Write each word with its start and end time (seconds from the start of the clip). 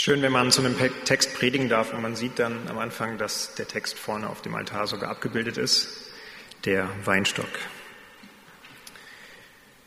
Ist 0.00 0.04
schön, 0.04 0.22
wenn 0.22 0.32
man 0.32 0.50
zu 0.50 0.62
einem 0.62 0.76
Text 1.04 1.34
predigen 1.34 1.68
darf 1.68 1.92
und 1.92 2.00
man 2.00 2.16
sieht 2.16 2.38
dann 2.38 2.68
am 2.70 2.78
Anfang, 2.78 3.18
dass 3.18 3.54
der 3.56 3.68
Text 3.68 3.98
vorne 3.98 4.30
auf 4.30 4.40
dem 4.40 4.54
Altar 4.54 4.86
sogar 4.86 5.10
abgebildet 5.10 5.58
ist, 5.58 6.10
der 6.64 6.88
Weinstock. 7.04 7.50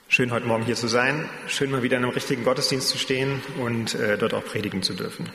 Schön 0.10 0.31
heute 0.31 0.46
Morgen 0.46 0.65
hier 0.65 0.76
zu 0.76 0.88
sein, 0.88 1.28
schön 1.47 1.71
mal 1.71 1.81
wieder 1.81 1.97
in 1.97 2.04
einem 2.04 2.13
richtigen 2.13 2.44
Gottesdienst 2.44 2.89
zu 2.89 2.99
stehen 2.99 3.41
und 3.57 3.96
äh, 3.96 4.19
dort 4.19 4.35
auch 4.35 4.46
predigen 4.46 4.83
zu 4.83 4.94
dürfen. 4.94 5.31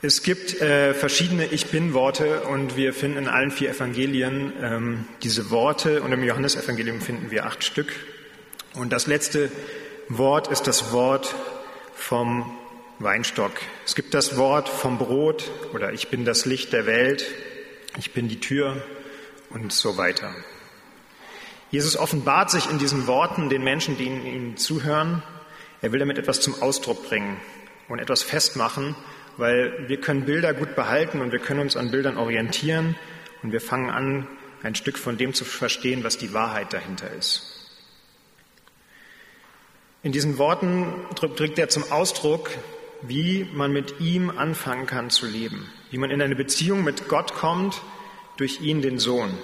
Es 0.00 0.22
gibt 0.22 0.60
äh, 0.60 0.94
verschiedene 0.94 1.46
Ich 1.46 1.72
bin-Worte 1.72 2.42
und 2.42 2.76
wir 2.76 2.92
finden 2.92 3.18
in 3.18 3.26
allen 3.26 3.50
vier 3.50 3.70
Evangelien 3.70 4.52
ähm, 4.62 5.04
diese 5.24 5.50
Worte 5.50 6.02
und 6.02 6.12
im 6.12 6.22
Johannesevangelium 6.22 7.00
finden 7.00 7.32
wir 7.32 7.46
acht 7.46 7.64
Stück. 7.64 7.92
Und 8.74 8.92
das 8.92 9.08
letzte 9.08 9.50
Wort 10.08 10.46
ist 10.46 10.68
das 10.68 10.92
Wort 10.92 11.34
vom 11.96 12.56
Weinstock. 12.98 13.52
Es 13.84 13.94
gibt 13.94 14.14
das 14.14 14.36
Wort 14.36 14.68
vom 14.68 14.98
Brot 14.98 15.50
oder 15.74 15.92
ich 15.92 16.08
bin 16.08 16.24
das 16.24 16.46
Licht 16.46 16.72
der 16.72 16.86
Welt, 16.86 17.26
ich 17.98 18.12
bin 18.12 18.28
die 18.28 18.40
Tür 18.40 18.82
und 19.50 19.72
so 19.72 19.96
weiter. 19.96 20.34
Jesus 21.70 21.96
offenbart 21.96 22.50
sich 22.50 22.70
in 22.70 22.78
diesen 22.78 23.06
Worten 23.06 23.48
den 23.48 23.64
Menschen, 23.64 23.96
die 23.96 24.04
ihm 24.04 24.56
zuhören. 24.56 25.22
Er 25.82 25.92
will 25.92 25.98
damit 25.98 26.16
etwas 26.16 26.40
zum 26.40 26.62
Ausdruck 26.62 27.08
bringen 27.08 27.36
und 27.88 27.98
etwas 27.98 28.22
festmachen, 28.22 28.94
weil 29.36 29.88
wir 29.88 30.00
können 30.00 30.24
Bilder 30.24 30.54
gut 30.54 30.76
behalten 30.76 31.20
und 31.20 31.32
wir 31.32 31.38
können 31.38 31.60
uns 31.60 31.76
an 31.76 31.90
Bildern 31.90 32.16
orientieren 32.16 32.96
und 33.42 33.52
wir 33.52 33.60
fangen 33.60 33.90
an, 33.90 34.26
ein 34.62 34.74
Stück 34.74 34.98
von 34.98 35.16
dem 35.16 35.34
zu 35.34 35.44
verstehen, 35.44 36.02
was 36.02 36.18
die 36.18 36.32
Wahrheit 36.32 36.72
dahinter 36.72 37.10
ist. 37.12 37.55
In 40.06 40.12
diesen 40.12 40.38
Worten 40.38 40.86
drückt 41.16 41.58
er 41.58 41.68
zum 41.68 41.90
Ausdruck, 41.90 42.50
wie 43.02 43.50
man 43.52 43.72
mit 43.72 43.98
ihm 43.98 44.30
anfangen 44.30 44.86
kann 44.86 45.10
zu 45.10 45.26
leben, 45.26 45.68
wie 45.90 45.98
man 45.98 46.12
in 46.12 46.22
eine 46.22 46.36
Beziehung 46.36 46.84
mit 46.84 47.08
Gott 47.08 47.34
kommt 47.34 47.82
durch 48.36 48.60
ihn, 48.60 48.82
den 48.82 49.00
Sohn. 49.00 49.36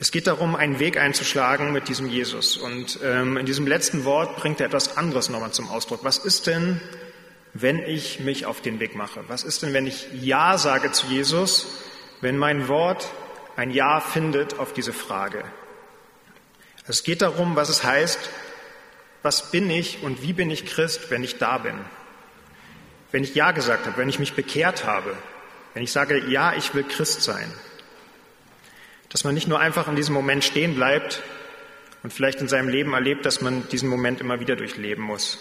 Es 0.00 0.10
geht 0.10 0.26
darum, 0.26 0.56
einen 0.56 0.80
Weg 0.80 0.98
einzuschlagen 0.98 1.72
mit 1.72 1.86
diesem 1.86 2.08
Jesus. 2.08 2.56
Und 2.56 2.98
ähm, 3.04 3.36
in 3.36 3.46
diesem 3.46 3.68
letzten 3.68 4.04
Wort 4.04 4.36
bringt 4.36 4.58
er 4.58 4.66
etwas 4.66 4.96
anderes 4.96 5.28
nochmal 5.28 5.52
zum 5.52 5.68
Ausdruck. 5.68 6.00
Was 6.02 6.18
ist 6.18 6.48
denn, 6.48 6.80
wenn 7.54 7.78
ich 7.78 8.18
mich 8.18 8.46
auf 8.46 8.62
den 8.62 8.80
Weg 8.80 8.96
mache? 8.96 9.22
Was 9.28 9.44
ist 9.44 9.62
denn, 9.62 9.74
wenn 9.74 9.86
ich 9.86 10.08
Ja 10.20 10.58
sage 10.58 10.90
zu 10.90 11.06
Jesus, 11.06 11.68
wenn 12.20 12.36
mein 12.36 12.66
Wort 12.66 13.06
ein 13.54 13.70
Ja 13.70 14.00
findet 14.00 14.58
auf 14.58 14.72
diese 14.72 14.92
Frage? 14.92 15.44
Es 16.88 17.04
geht 17.04 17.22
darum, 17.22 17.54
was 17.54 17.68
es 17.68 17.84
heißt, 17.84 18.18
was 19.26 19.50
bin 19.50 19.68
ich 19.70 20.04
und 20.04 20.22
wie 20.22 20.32
bin 20.32 20.52
ich 20.52 20.66
Christ, 20.66 21.10
wenn 21.10 21.24
ich 21.24 21.36
da 21.38 21.58
bin? 21.58 21.74
Wenn 23.10 23.24
ich 23.24 23.34
Ja 23.34 23.50
gesagt 23.50 23.84
habe, 23.86 23.96
wenn 23.96 24.08
ich 24.08 24.20
mich 24.20 24.34
bekehrt 24.34 24.84
habe, 24.84 25.16
wenn 25.74 25.82
ich 25.82 25.90
sage, 25.90 26.28
ja, 26.28 26.54
ich 26.54 26.74
will 26.74 26.84
Christ 26.84 27.22
sein. 27.22 27.52
Dass 29.08 29.24
man 29.24 29.34
nicht 29.34 29.48
nur 29.48 29.58
einfach 29.58 29.88
in 29.88 29.96
diesem 29.96 30.14
Moment 30.14 30.44
stehen 30.44 30.76
bleibt 30.76 31.24
und 32.04 32.12
vielleicht 32.12 32.40
in 32.40 32.46
seinem 32.46 32.68
Leben 32.68 32.94
erlebt, 32.94 33.26
dass 33.26 33.40
man 33.40 33.68
diesen 33.68 33.88
Moment 33.88 34.20
immer 34.20 34.38
wieder 34.38 34.54
durchleben 34.54 35.02
muss, 35.02 35.38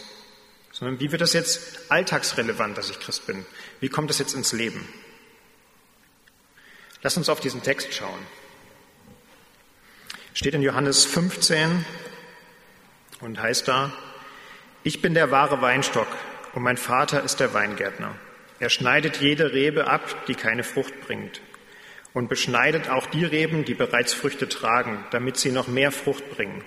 sondern 0.72 1.00
wie 1.00 1.12
wird 1.12 1.22
das 1.22 1.34
jetzt 1.34 1.92
alltagsrelevant, 1.92 2.76
dass 2.80 2.90
ich 2.90 3.00
Christ 3.00 3.28
bin? 3.28 3.46
Wie 3.82 3.90
kommt 3.90 4.10
das 4.10 4.18
jetzt 4.18 4.34
ins 4.34 4.52
Leben? 4.52 4.90
Lass 7.04 7.18
uns 7.18 7.30
auf 7.30 7.40
diesen 7.40 7.62
Text 7.62 7.94
schauen. 7.94 8.26
Steht 10.34 10.56
in 10.56 10.64
Johannes 10.64 11.06
15, 11.06 11.86
und 13.22 13.42
heißt 13.42 13.68
da, 13.68 13.92
ich 14.84 15.02
bin 15.02 15.14
der 15.14 15.32
wahre 15.32 15.62
Weinstock 15.62 16.08
und 16.54 16.64
mein 16.64 16.78
Vater 16.78 17.24
ist 17.24 17.40
der 17.40 17.54
Weingärtner. 17.54 18.16
Er 18.60 18.70
schneidet 18.70 19.18
jede 19.18 19.54
Rebe 19.54 19.88
ab, 19.88 20.26
die 20.28 20.36
keine 20.36 20.64
Frucht 20.64 20.94
bringt 21.02 21.42
und 22.14 22.30
beschneidet 22.30 22.90
auch 22.90 23.08
die 23.08 23.26
Reben, 23.26 23.66
die 23.66 23.74
bereits 23.74 24.14
Früchte 24.14 24.48
tragen, 24.48 25.04
damit 25.12 25.38
sie 25.38 25.52
noch 25.52 25.68
mehr 25.68 25.92
Frucht 25.92 26.30
bringen. 26.30 26.64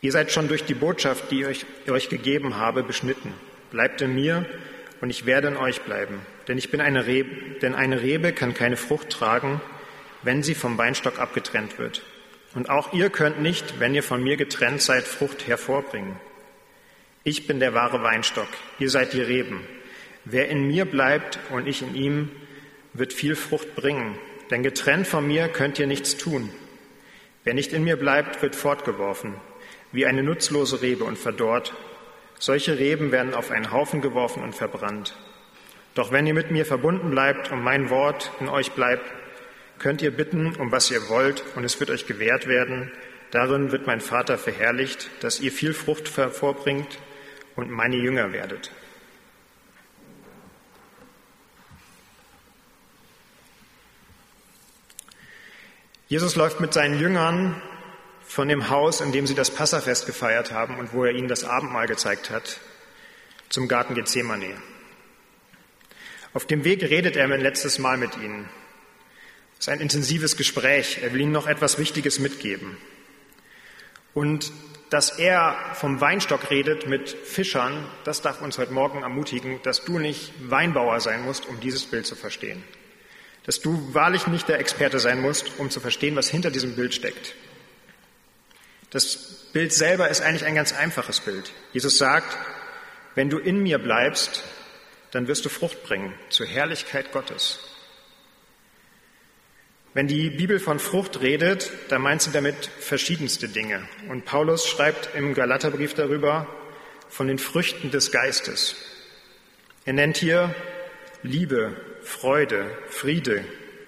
Ihr 0.00 0.10
seid 0.10 0.32
schon 0.32 0.48
durch 0.48 0.64
die 0.64 0.74
Botschaft, 0.74 1.30
die 1.30 1.44
ich 1.44 1.64
euch 1.88 2.08
gegeben 2.08 2.56
habe, 2.56 2.82
beschnitten. 2.82 3.32
Bleibt 3.70 4.00
in 4.00 4.14
mir 4.14 4.46
und 5.00 5.10
ich 5.10 5.26
werde 5.26 5.48
in 5.48 5.56
euch 5.56 5.82
bleiben. 5.82 6.20
Denn 6.48 6.58
ich 6.58 6.70
bin 6.70 6.80
eine 6.80 7.06
Rebe, 7.06 7.58
denn 7.60 7.74
eine 7.74 8.02
Rebe 8.02 8.32
kann 8.32 8.54
keine 8.54 8.76
Frucht 8.76 9.10
tragen, 9.10 9.60
wenn 10.22 10.42
sie 10.42 10.54
vom 10.54 10.76
Weinstock 10.76 11.20
abgetrennt 11.20 11.78
wird. 11.78 12.02
Und 12.58 12.70
auch 12.70 12.92
ihr 12.92 13.08
könnt 13.08 13.40
nicht, 13.40 13.78
wenn 13.78 13.94
ihr 13.94 14.02
von 14.02 14.20
mir 14.20 14.36
getrennt 14.36 14.82
seid, 14.82 15.04
Frucht 15.04 15.46
hervorbringen. 15.46 16.16
Ich 17.22 17.46
bin 17.46 17.60
der 17.60 17.72
wahre 17.72 18.02
Weinstock, 18.02 18.48
ihr 18.80 18.90
seid 18.90 19.12
die 19.12 19.22
Reben. 19.22 19.64
Wer 20.24 20.48
in 20.48 20.66
mir 20.66 20.84
bleibt 20.84 21.38
und 21.50 21.68
ich 21.68 21.82
in 21.82 21.94
ihm, 21.94 22.32
wird 22.94 23.12
viel 23.12 23.36
Frucht 23.36 23.76
bringen, 23.76 24.18
denn 24.50 24.64
getrennt 24.64 25.06
von 25.06 25.24
mir 25.24 25.46
könnt 25.46 25.78
ihr 25.78 25.86
nichts 25.86 26.16
tun. 26.16 26.50
Wer 27.44 27.54
nicht 27.54 27.72
in 27.72 27.84
mir 27.84 27.96
bleibt, 27.96 28.42
wird 28.42 28.56
fortgeworfen, 28.56 29.34
wie 29.92 30.06
eine 30.06 30.24
nutzlose 30.24 30.82
Rebe 30.82 31.04
und 31.04 31.16
verdorrt. 31.16 31.74
Solche 32.40 32.76
Reben 32.76 33.12
werden 33.12 33.34
auf 33.34 33.52
einen 33.52 33.70
Haufen 33.70 34.00
geworfen 34.00 34.42
und 34.42 34.56
verbrannt. 34.56 35.16
Doch 35.94 36.10
wenn 36.10 36.26
ihr 36.26 36.34
mit 36.34 36.50
mir 36.50 36.66
verbunden 36.66 37.12
bleibt 37.12 37.52
und 37.52 37.62
mein 37.62 37.88
Wort 37.88 38.32
in 38.40 38.48
euch 38.48 38.72
bleibt, 38.72 39.04
könnt 39.78 40.02
ihr 40.02 40.10
bitten, 40.10 40.56
um 40.56 40.72
was 40.72 40.90
ihr 40.90 41.08
wollt, 41.08 41.42
und 41.54 41.64
es 41.64 41.78
wird 41.80 41.90
euch 41.90 42.06
gewährt 42.06 42.46
werden. 42.46 42.90
Darin 43.30 43.72
wird 43.72 43.86
mein 43.86 44.00
Vater 44.00 44.38
verherrlicht, 44.38 45.10
dass 45.20 45.40
ihr 45.40 45.52
viel 45.52 45.74
Frucht 45.74 46.16
hervorbringt 46.16 46.98
und 47.56 47.70
meine 47.70 47.96
Jünger 47.96 48.32
werdet. 48.32 48.70
Jesus 56.08 56.36
läuft 56.36 56.60
mit 56.60 56.72
seinen 56.72 56.98
Jüngern 56.98 57.60
von 58.22 58.48
dem 58.48 58.70
Haus, 58.70 59.02
in 59.02 59.12
dem 59.12 59.26
sie 59.26 59.34
das 59.34 59.50
Passafest 59.50 60.06
gefeiert 60.06 60.52
haben 60.52 60.78
und 60.78 60.94
wo 60.94 61.04
er 61.04 61.12
ihnen 61.12 61.28
das 61.28 61.44
Abendmahl 61.44 61.86
gezeigt 61.86 62.30
hat, 62.30 62.60
zum 63.50 63.68
Garten 63.68 63.94
Gethsemane. 63.94 64.54
Auf 66.32 66.46
dem 66.46 66.64
Weg 66.64 66.82
redet 66.82 67.16
er 67.16 67.24
ein 67.24 67.40
letztes 67.40 67.78
Mal 67.78 67.98
mit 67.98 68.16
ihnen. 68.16 68.48
Es 69.58 69.66
ist 69.66 69.72
ein 69.72 69.80
intensives 69.80 70.36
Gespräch. 70.36 71.00
Er 71.02 71.12
will 71.12 71.20
ihnen 71.20 71.32
noch 71.32 71.48
etwas 71.48 71.78
Wichtiges 71.78 72.20
mitgeben. 72.20 72.76
Und 74.14 74.52
dass 74.90 75.18
er 75.18 75.56
vom 75.74 76.00
Weinstock 76.00 76.50
redet 76.50 76.86
mit 76.86 77.10
Fischern, 77.10 77.86
das 78.04 78.22
darf 78.22 78.40
uns 78.40 78.56
heute 78.56 78.72
Morgen 78.72 79.02
ermutigen, 79.02 79.60
dass 79.62 79.84
du 79.84 79.98
nicht 79.98 80.32
Weinbauer 80.48 81.00
sein 81.00 81.24
musst, 81.24 81.46
um 81.46 81.60
dieses 81.60 81.84
Bild 81.86 82.06
zu 82.06 82.14
verstehen. 82.14 82.62
Dass 83.44 83.60
du 83.60 83.92
wahrlich 83.92 84.26
nicht 84.26 84.48
der 84.48 84.60
Experte 84.60 84.98
sein 84.98 85.20
musst, 85.20 85.58
um 85.58 85.70
zu 85.70 85.80
verstehen, 85.80 86.16
was 86.16 86.28
hinter 86.28 86.50
diesem 86.50 86.74
Bild 86.74 86.94
steckt. 86.94 87.34
Das 88.90 89.16
Bild 89.52 89.72
selber 89.72 90.08
ist 90.08 90.22
eigentlich 90.22 90.44
ein 90.44 90.54
ganz 90.54 90.72
einfaches 90.72 91.20
Bild. 91.20 91.52
Jesus 91.72 91.98
sagt, 91.98 92.36
wenn 93.14 93.28
du 93.28 93.38
in 93.38 93.62
mir 93.62 93.78
bleibst, 93.78 94.44
dann 95.10 95.26
wirst 95.26 95.44
du 95.44 95.48
Frucht 95.48 95.82
bringen 95.82 96.14
zur 96.30 96.46
Herrlichkeit 96.46 97.12
Gottes. 97.12 97.58
Wenn 99.98 100.06
die 100.06 100.30
Bibel 100.30 100.60
von 100.60 100.78
Frucht 100.78 101.22
redet, 101.22 101.72
dann 101.88 102.02
meint 102.02 102.22
sie 102.22 102.30
damit 102.30 102.70
verschiedenste 102.78 103.48
Dinge. 103.48 103.82
Und 104.08 104.24
Paulus 104.24 104.68
schreibt 104.68 105.08
im 105.16 105.34
Galaterbrief 105.34 105.92
darüber 105.92 106.46
von 107.08 107.26
den 107.26 107.38
Früchten 107.38 107.90
des 107.90 108.12
Geistes. 108.12 108.76
Er 109.84 109.94
nennt 109.94 110.16
hier 110.16 110.54
Liebe, 111.24 111.74
Freude, 112.04 112.70
Friede, 112.86 113.44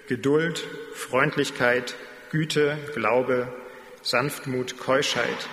Geduld, 0.09 0.67
Freundlichkeit, 0.95 1.95
Güte, 2.29 2.77
Glaube, 2.93 3.47
Sanftmut, 4.01 4.77
Keuschheit. 4.79 5.47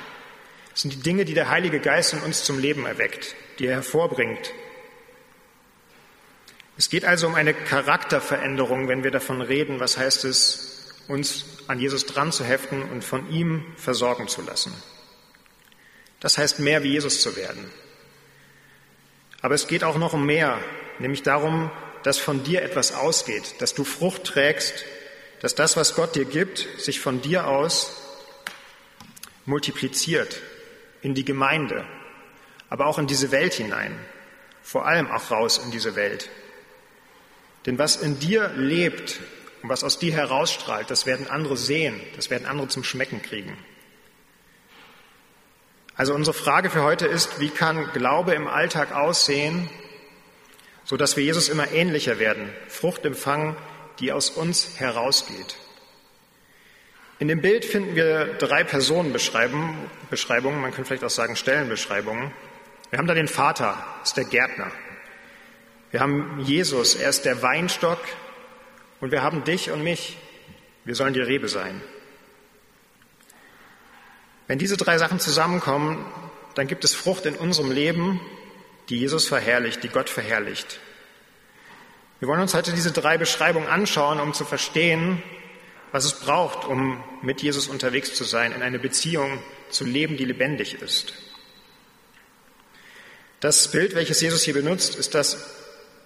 Das 0.72 0.80
sind 0.82 0.93
die 0.93 1.02
Dinge, 1.02 1.25
die 1.25 1.34
der 1.34 1.50
Heilige 1.50 1.78
Geist 1.78 2.14
in 2.14 2.20
uns 2.22 2.43
zum 2.43 2.58
Leben 2.58 2.84
erweckt, 2.84 3.37
die 3.61 3.66
er 3.66 3.76
hervorbringt, 3.76 4.52
es 6.78 6.88
geht 6.88 7.04
also 7.04 7.26
um 7.26 7.34
eine 7.34 7.54
Charakterveränderung, 7.54 8.86
wenn 8.86 9.02
wir 9.02 9.10
davon 9.10 9.42
reden, 9.42 9.80
was 9.80 9.98
heißt 9.98 10.25
es, 10.25 10.94
uns 11.08 11.44
an 11.66 11.80
Jesus 11.80 12.06
dran 12.06 12.30
zu 12.30 12.44
heften 12.44 12.82
und 12.82 13.02
von 13.02 13.28
ihm 13.32 13.66
versorgen 13.76 14.28
zu 14.28 14.42
lassen. 14.42 14.72
Das 16.20 16.38
heißt, 16.38 16.60
mehr 16.60 16.84
wie 16.84 16.92
Jesus 16.92 17.20
zu 17.20 17.34
werden. 17.34 17.69
Aber 19.40 19.56
es 19.56 19.66
geht 19.66 19.82
auch 19.82 19.98
noch 19.98 20.12
um 20.12 20.25
mehr, 20.25 20.60
nämlich 21.00 21.25
darum, 21.25 21.72
dass 22.04 22.19
von 22.19 22.44
dir 22.44 22.62
etwas 22.62 22.94
ausgeht, 22.94 23.56
dass 23.58 23.75
du 23.75 23.82
Frucht 23.82 24.22
trägst, 24.22 24.84
dass 25.40 25.56
das, 25.56 25.76
was 25.76 25.96
Gott 25.96 26.14
dir 26.14 26.26
gibt, 26.26 26.69
sich 26.78 27.00
von 27.00 27.20
dir 27.20 27.48
aus 27.48 27.92
multipliziert 29.46 30.40
in 31.02 31.14
die 31.14 31.25
Gemeinde, 31.25 31.84
aber 32.69 32.86
auch 32.86 32.98
in 32.98 33.08
diese 33.08 33.32
Welt 33.32 33.54
hinein, 33.54 33.98
vor 34.62 34.86
allem 34.86 35.10
auch 35.10 35.32
raus 35.32 35.58
in 35.58 35.72
diese 35.72 35.96
Welt. 35.96 36.30
Denn 37.69 37.79
was 37.79 37.97
in 37.97 38.19
dir 38.19 38.49
lebt 38.56 39.20
und 39.62 39.69
was 39.69 39.85
aus 39.85 39.99
dir 39.99 40.15
herausstrahlt, 40.15 40.91
das 40.91 41.05
werden 41.05 41.29
andere 41.29 41.59
sehen, 41.59 42.00
das 42.17 42.31
werden 42.31 42.47
andere 42.47 42.69
zum 42.69 42.82
Schmecken 42.82 43.20
kriegen. 43.20 43.59
Also 45.94 46.15
unsere 46.15 46.32
Frage 46.32 46.70
für 46.70 46.82
heute 46.82 47.06
ist, 47.06 47.41
wie 47.41 47.50
kann 47.50 47.93
Glaube 47.93 48.32
im 48.32 48.47
Alltag 48.49 48.94
aussehen, 48.94 49.69
so 50.85 50.97
dass 50.97 51.19
wir 51.19 51.25
Jesus 51.25 51.50
immer 51.50 51.70
ähnlicher 51.70 52.19
werden, 52.19 52.49
Frucht 52.69 53.05
empfangen, 53.05 53.55
die 54.00 54.12
aus 54.12 54.31
uns 54.31 54.81
herausgeht. 54.81 55.56
In 57.19 57.29
dem 57.29 57.43
Bild 57.43 57.67
finden 57.67 57.94
wir 57.94 58.32
drei 58.38 58.64
Personenbeschreibungen, 58.64 59.91
man 60.62 60.73
könnte 60.73 60.87
vielleicht 60.87 61.05
auch 61.05 61.11
sagen 61.11 61.37
Stellenbeschreibungen. 61.37 62.32
Wir 62.88 62.99
haben 62.99 63.09
da 63.09 63.12
den 63.12 63.29
Vater, 63.29 63.76
das 64.00 64.09
ist 64.09 64.17
der 64.17 64.25
Gärtner. 64.25 64.73
Wir 65.90 66.00
haben 66.00 66.40
Jesus, 66.40 66.94
er 66.94 67.08
ist 67.08 67.25
der 67.25 67.43
Weinstock. 67.43 68.00
Und 69.00 69.12
wir 69.12 69.23
haben 69.23 69.44
dich 69.44 69.70
und 69.70 69.82
mich, 69.82 70.17
wir 70.85 70.94
sollen 70.94 71.14
die 71.14 71.20
Rebe 71.20 71.49
sein. 71.49 71.81
Wenn 74.49 74.58
diese 74.58 74.76
drei 74.76 74.99
Sachen 74.99 75.20
zusammenkommen, 75.20 76.05
dann 76.55 76.67
gibt 76.67 76.85
es 76.85 76.94
Frucht 76.94 77.26
in 77.26 77.37
unserem 77.37 77.70
Leben, 77.70 78.20
die 78.88 78.99
Jesus 78.99 79.29
verherrlicht, 79.29 79.82
die 79.82 79.88
Gott 79.88 80.11
verherrlicht. 80.11 80.81
Wir 82.19 82.26
wollen 82.26 82.40
uns 82.40 82.55
heute 82.55 82.73
diese 82.73 82.90
drei 82.90 83.19
Beschreibungen 83.19 83.69
anschauen, 83.69 84.19
um 84.19 84.35
zu 84.35 84.44
verstehen, 84.44 85.23
was 85.93 86.05
es 86.05 86.14
braucht, 86.14 86.67
um 86.67 87.02
mit 87.23 87.43
Jesus 87.43 87.69
unterwegs 87.69 88.14
zu 88.14 88.25
sein, 88.25 88.52
in 88.52 88.62
eine 88.62 88.79
Beziehung 88.79 89.40
zu 89.70 89.85
leben, 89.85 90.17
die 90.17 90.25
lebendig 90.25 90.82
ist. 90.82 91.12
Das 93.40 93.70
Bild, 93.70 93.94
welches 93.94 94.20
Jesus 94.20 94.43
hier 94.43 94.55
benutzt, 94.55 94.96
ist 94.96 95.14
das 95.14 95.55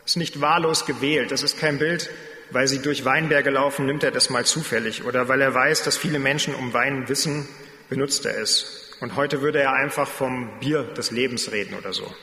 ist 0.05 0.17
nicht 0.17 0.41
wahllos 0.41 0.87
gewählt. 0.87 1.31
Das 1.31 1.43
ist 1.43 1.59
kein 1.59 1.79
Bild, 1.79 2.11
weil 2.51 2.69
sie 2.69 2.83
durch 2.83 3.05
Weinberge 3.05 3.51
laufen, 3.51 3.87
nimmt 3.87 4.03
er 4.03 4.11
das 4.11 4.31
mal 4.31 4.45
zufällig 4.45 5.05
oder 5.05 5.29
weil 5.29 5.41
er 5.41 5.55
weiß, 5.55 5.83
dass 5.83 5.97
viele 5.97 6.19
Menschen 6.19 6.55
um 6.55 6.73
Wein 6.73 7.09
wissen, 7.09 7.49
benutzt 7.89 8.27
er 8.27 8.39
es. 8.39 8.97
Und 9.01 9.17
heute 9.17 9.43
würde 9.43 9.61
er 9.61 9.73
einfach 9.73 10.09
vom 10.09 10.61
Bier 10.61 10.83
des 10.83 11.11
Lebens 11.11 11.51
reden 11.51 11.75
oder 11.77 11.93
so. 11.93 12.15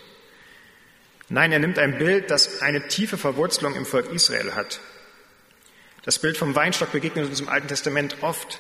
Nein, 1.30 1.52
er 1.52 1.60
nimmt 1.60 1.78
ein 1.78 1.98
Bild, 1.98 2.32
das 2.32 2.62
eine 2.62 2.88
tiefe 2.88 3.18
Verwurzelung 3.18 3.76
im 3.76 3.86
Volk 3.86 4.12
Israel 4.12 4.56
hat. 4.56 4.80
Das 6.04 6.20
Bild 6.20 6.38
vom 6.38 6.56
Weinstock 6.56 6.92
begegnet 6.92 7.28
uns 7.28 7.40
im 7.40 7.50
Alten 7.50 7.68
Testament 7.68 8.18
oft. 8.22 8.60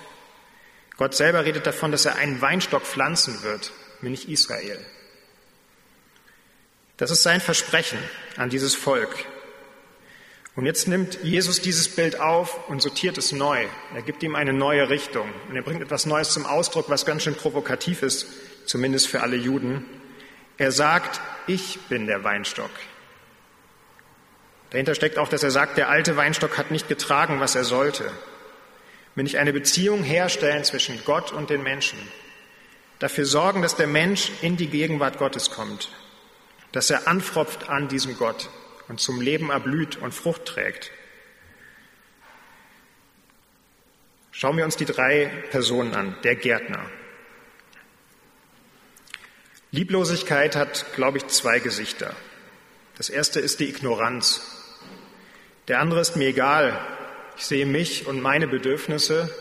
Gott 0.97 1.15
selber 1.15 1.45
redet 1.45 1.65
davon, 1.65 1.91
dass 1.91 2.05
er 2.05 2.17
einen 2.17 2.41
Weinstock 2.41 2.83
pflanzen 2.83 3.41
wird, 3.43 3.71
nämlich 4.01 4.29
Israel. 4.29 4.85
Das 6.99 7.11
ist 7.11 7.23
sein 7.23 7.39
Versprechen 7.39 7.97
an 8.35 8.49
dieses 8.49 8.75
Volk. 8.75 9.25
Und 10.55 10.65
jetzt 10.65 10.89
nimmt 10.89 11.23
Jesus 11.23 11.61
dieses 11.61 11.87
Bild 11.95 12.19
auf 12.19 12.67
und 12.67 12.81
sortiert 12.81 13.17
es 13.17 13.31
neu. 13.31 13.65
Er 13.95 14.01
gibt 14.01 14.21
ihm 14.21 14.35
eine 14.35 14.51
neue 14.51 14.89
Richtung. 14.89 15.29
Und 15.47 15.55
er 15.55 15.61
bringt 15.61 15.81
etwas 15.81 16.05
Neues 16.05 16.31
zum 16.31 16.45
Ausdruck, 16.45 16.89
was 16.89 17.05
ganz 17.05 17.23
schön 17.23 17.35
provokativ 17.35 18.03
ist, 18.03 18.27
zumindest 18.65 19.07
für 19.07 19.21
alle 19.21 19.37
Juden. 19.37 19.85
Er 20.57 20.73
sagt, 20.73 21.21
ich 21.47 21.79
bin 21.87 22.05
der 22.05 22.25
Weinstock. 22.25 22.71
Dahinter 24.71 24.93
steckt 24.93 25.17
auch, 25.17 25.29
dass 25.29 25.41
er 25.41 25.51
sagt, 25.51 25.77
der 25.77 25.87
alte 25.87 26.17
Weinstock 26.17 26.57
hat 26.57 26.69
nicht 26.69 26.89
getragen, 26.89 27.39
was 27.39 27.55
er 27.55 27.63
sollte. 27.63 28.11
Wenn 29.15 29.25
ich 29.25 29.37
eine 29.37 29.53
Beziehung 29.53 30.03
herstellen 30.03 30.65
zwischen 30.65 31.01
Gott 31.05 31.31
und 31.31 31.49
den 31.49 31.63
Menschen, 31.63 31.97
dafür 32.99 33.23
sorgen, 33.23 33.61
dass 33.61 33.77
der 33.77 33.87
Mensch 33.87 34.33
in 34.41 34.57
die 34.57 34.67
Gegenwart 34.67 35.17
Gottes 35.17 35.49
kommt, 35.49 35.89
dass 36.71 36.89
er 36.89 37.07
anfropft 37.07 37.69
an 37.69 37.87
diesem 37.87 38.17
Gott, 38.17 38.49
und 38.89 38.99
zum 38.99 39.21
Leben 39.21 39.51
erblüht 39.51 39.97
und 39.97 40.13
Frucht 40.13 40.45
trägt. 40.45 40.91
Schauen 44.31 44.57
wir 44.57 44.65
uns 44.65 44.75
die 44.75 44.85
drei 44.85 45.31
Personen 45.51 45.93
an. 45.93 46.17
Der 46.23 46.35
Gärtner. 46.35 46.89
Lieblosigkeit 49.71 50.55
hat, 50.55 50.85
glaube 50.95 51.19
ich, 51.19 51.27
zwei 51.27 51.59
Gesichter. 51.59 52.15
Das 52.97 53.09
erste 53.09 53.39
ist 53.39 53.59
die 53.59 53.69
Ignoranz. 53.69 54.41
Der 55.67 55.79
andere 55.79 56.01
ist 56.01 56.15
mir 56.15 56.29
egal. 56.29 56.79
Ich 57.37 57.45
sehe 57.45 57.65
mich 57.65 58.07
und 58.07 58.21
meine 58.21 58.47
Bedürfnisse. 58.47 59.33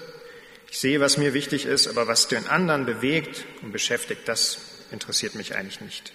Ich 0.70 0.78
sehe, 0.78 1.00
was 1.00 1.16
mir 1.16 1.32
wichtig 1.32 1.64
ist, 1.64 1.88
aber 1.88 2.06
was 2.06 2.28
den 2.28 2.46
anderen 2.46 2.84
bewegt 2.84 3.46
und 3.62 3.72
beschäftigt, 3.72 4.28
das 4.28 4.58
interessiert 4.90 5.34
mich 5.34 5.54
eigentlich 5.54 5.81
nicht. 5.81 6.12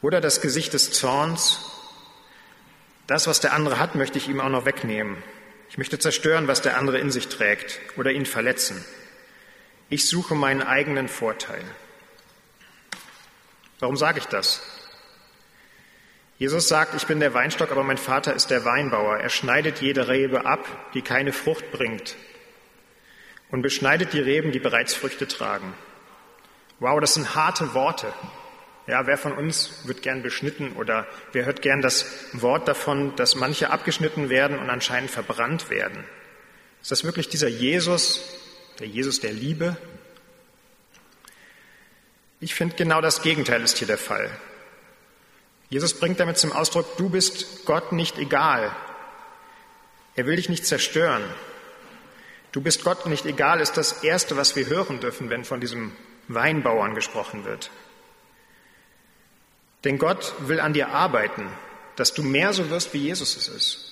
Oder 0.00 0.20
das 0.20 0.40
Gesicht 0.40 0.74
des 0.74 0.92
Zorns. 0.92 1.60
Das, 3.06 3.26
was 3.26 3.40
der 3.40 3.52
andere 3.52 3.78
hat, 3.78 3.94
möchte 3.94 4.18
ich 4.18 4.28
ihm 4.28 4.40
auch 4.40 4.48
noch 4.48 4.64
wegnehmen. 4.64 5.22
Ich 5.70 5.78
möchte 5.78 5.98
zerstören, 5.98 6.48
was 6.48 6.62
der 6.62 6.76
andere 6.78 6.98
in 6.98 7.10
sich 7.10 7.28
trägt 7.28 7.80
oder 7.96 8.10
ihn 8.10 8.26
verletzen. 8.26 8.84
Ich 9.88 10.08
suche 10.08 10.34
meinen 10.34 10.62
eigenen 10.62 11.08
Vorteil. 11.08 11.62
Warum 13.80 13.96
sage 13.96 14.18
ich 14.18 14.26
das? 14.26 14.62
Jesus 16.38 16.68
sagt, 16.68 16.94
ich 16.94 17.06
bin 17.06 17.20
der 17.20 17.34
Weinstock, 17.34 17.72
aber 17.72 17.82
mein 17.82 17.98
Vater 17.98 18.32
ist 18.34 18.50
der 18.50 18.64
Weinbauer. 18.64 19.18
Er 19.18 19.28
schneidet 19.28 19.80
jede 19.80 20.08
Rebe 20.08 20.46
ab, 20.46 20.64
die 20.94 21.02
keine 21.02 21.32
Frucht 21.32 21.72
bringt 21.72 22.16
und 23.50 23.62
beschneidet 23.62 24.12
die 24.12 24.20
Reben, 24.20 24.52
die 24.52 24.60
bereits 24.60 24.94
Früchte 24.94 25.26
tragen. 25.26 25.74
Wow, 26.80 27.00
das 27.00 27.14
sind 27.14 27.34
harte 27.34 27.74
Worte. 27.74 28.12
Ja, 28.88 29.06
wer 29.06 29.18
von 29.18 29.32
uns 29.32 29.70
wird 29.84 30.00
gern 30.00 30.22
beschnitten 30.22 30.72
oder 30.72 31.06
wer 31.32 31.44
hört 31.44 31.60
gern 31.60 31.82
das 31.82 32.06
Wort 32.32 32.66
davon, 32.66 33.14
dass 33.16 33.34
manche 33.34 33.68
abgeschnitten 33.68 34.30
werden 34.30 34.58
und 34.58 34.70
anscheinend 34.70 35.10
verbrannt 35.10 35.68
werden? 35.68 36.04
Ist 36.80 36.90
das 36.90 37.04
wirklich 37.04 37.28
dieser 37.28 37.48
Jesus, 37.48 38.22
der 38.78 38.86
Jesus 38.86 39.20
der 39.20 39.34
Liebe? 39.34 39.76
Ich 42.40 42.54
finde, 42.54 42.76
genau 42.76 43.02
das 43.02 43.20
Gegenteil 43.20 43.62
ist 43.62 43.76
hier 43.76 43.86
der 43.86 43.98
Fall. 43.98 44.30
Jesus 45.68 46.00
bringt 46.00 46.18
damit 46.18 46.38
zum 46.38 46.52
Ausdruck, 46.52 46.96
du 46.96 47.10
bist 47.10 47.66
Gott 47.66 47.92
nicht 47.92 48.16
egal. 48.16 48.74
Er 50.16 50.24
will 50.24 50.36
dich 50.36 50.48
nicht 50.48 50.64
zerstören. 50.64 51.24
Du 52.52 52.62
bist 52.62 52.84
Gott 52.84 53.04
nicht 53.04 53.26
egal, 53.26 53.60
ist 53.60 53.76
das 53.76 54.02
Erste, 54.02 54.38
was 54.38 54.56
wir 54.56 54.66
hören 54.66 54.98
dürfen, 54.98 55.28
wenn 55.28 55.44
von 55.44 55.60
diesem 55.60 55.92
Weinbauern 56.28 56.94
gesprochen 56.94 57.44
wird. 57.44 57.70
Denn 59.84 59.98
Gott 59.98 60.34
will 60.40 60.60
an 60.60 60.72
dir 60.72 60.90
arbeiten, 60.90 61.48
dass 61.96 62.14
du 62.14 62.22
mehr 62.22 62.52
so 62.52 62.70
wirst, 62.70 62.94
wie 62.94 62.98
Jesus 62.98 63.36
es 63.36 63.48
ist. 63.48 63.88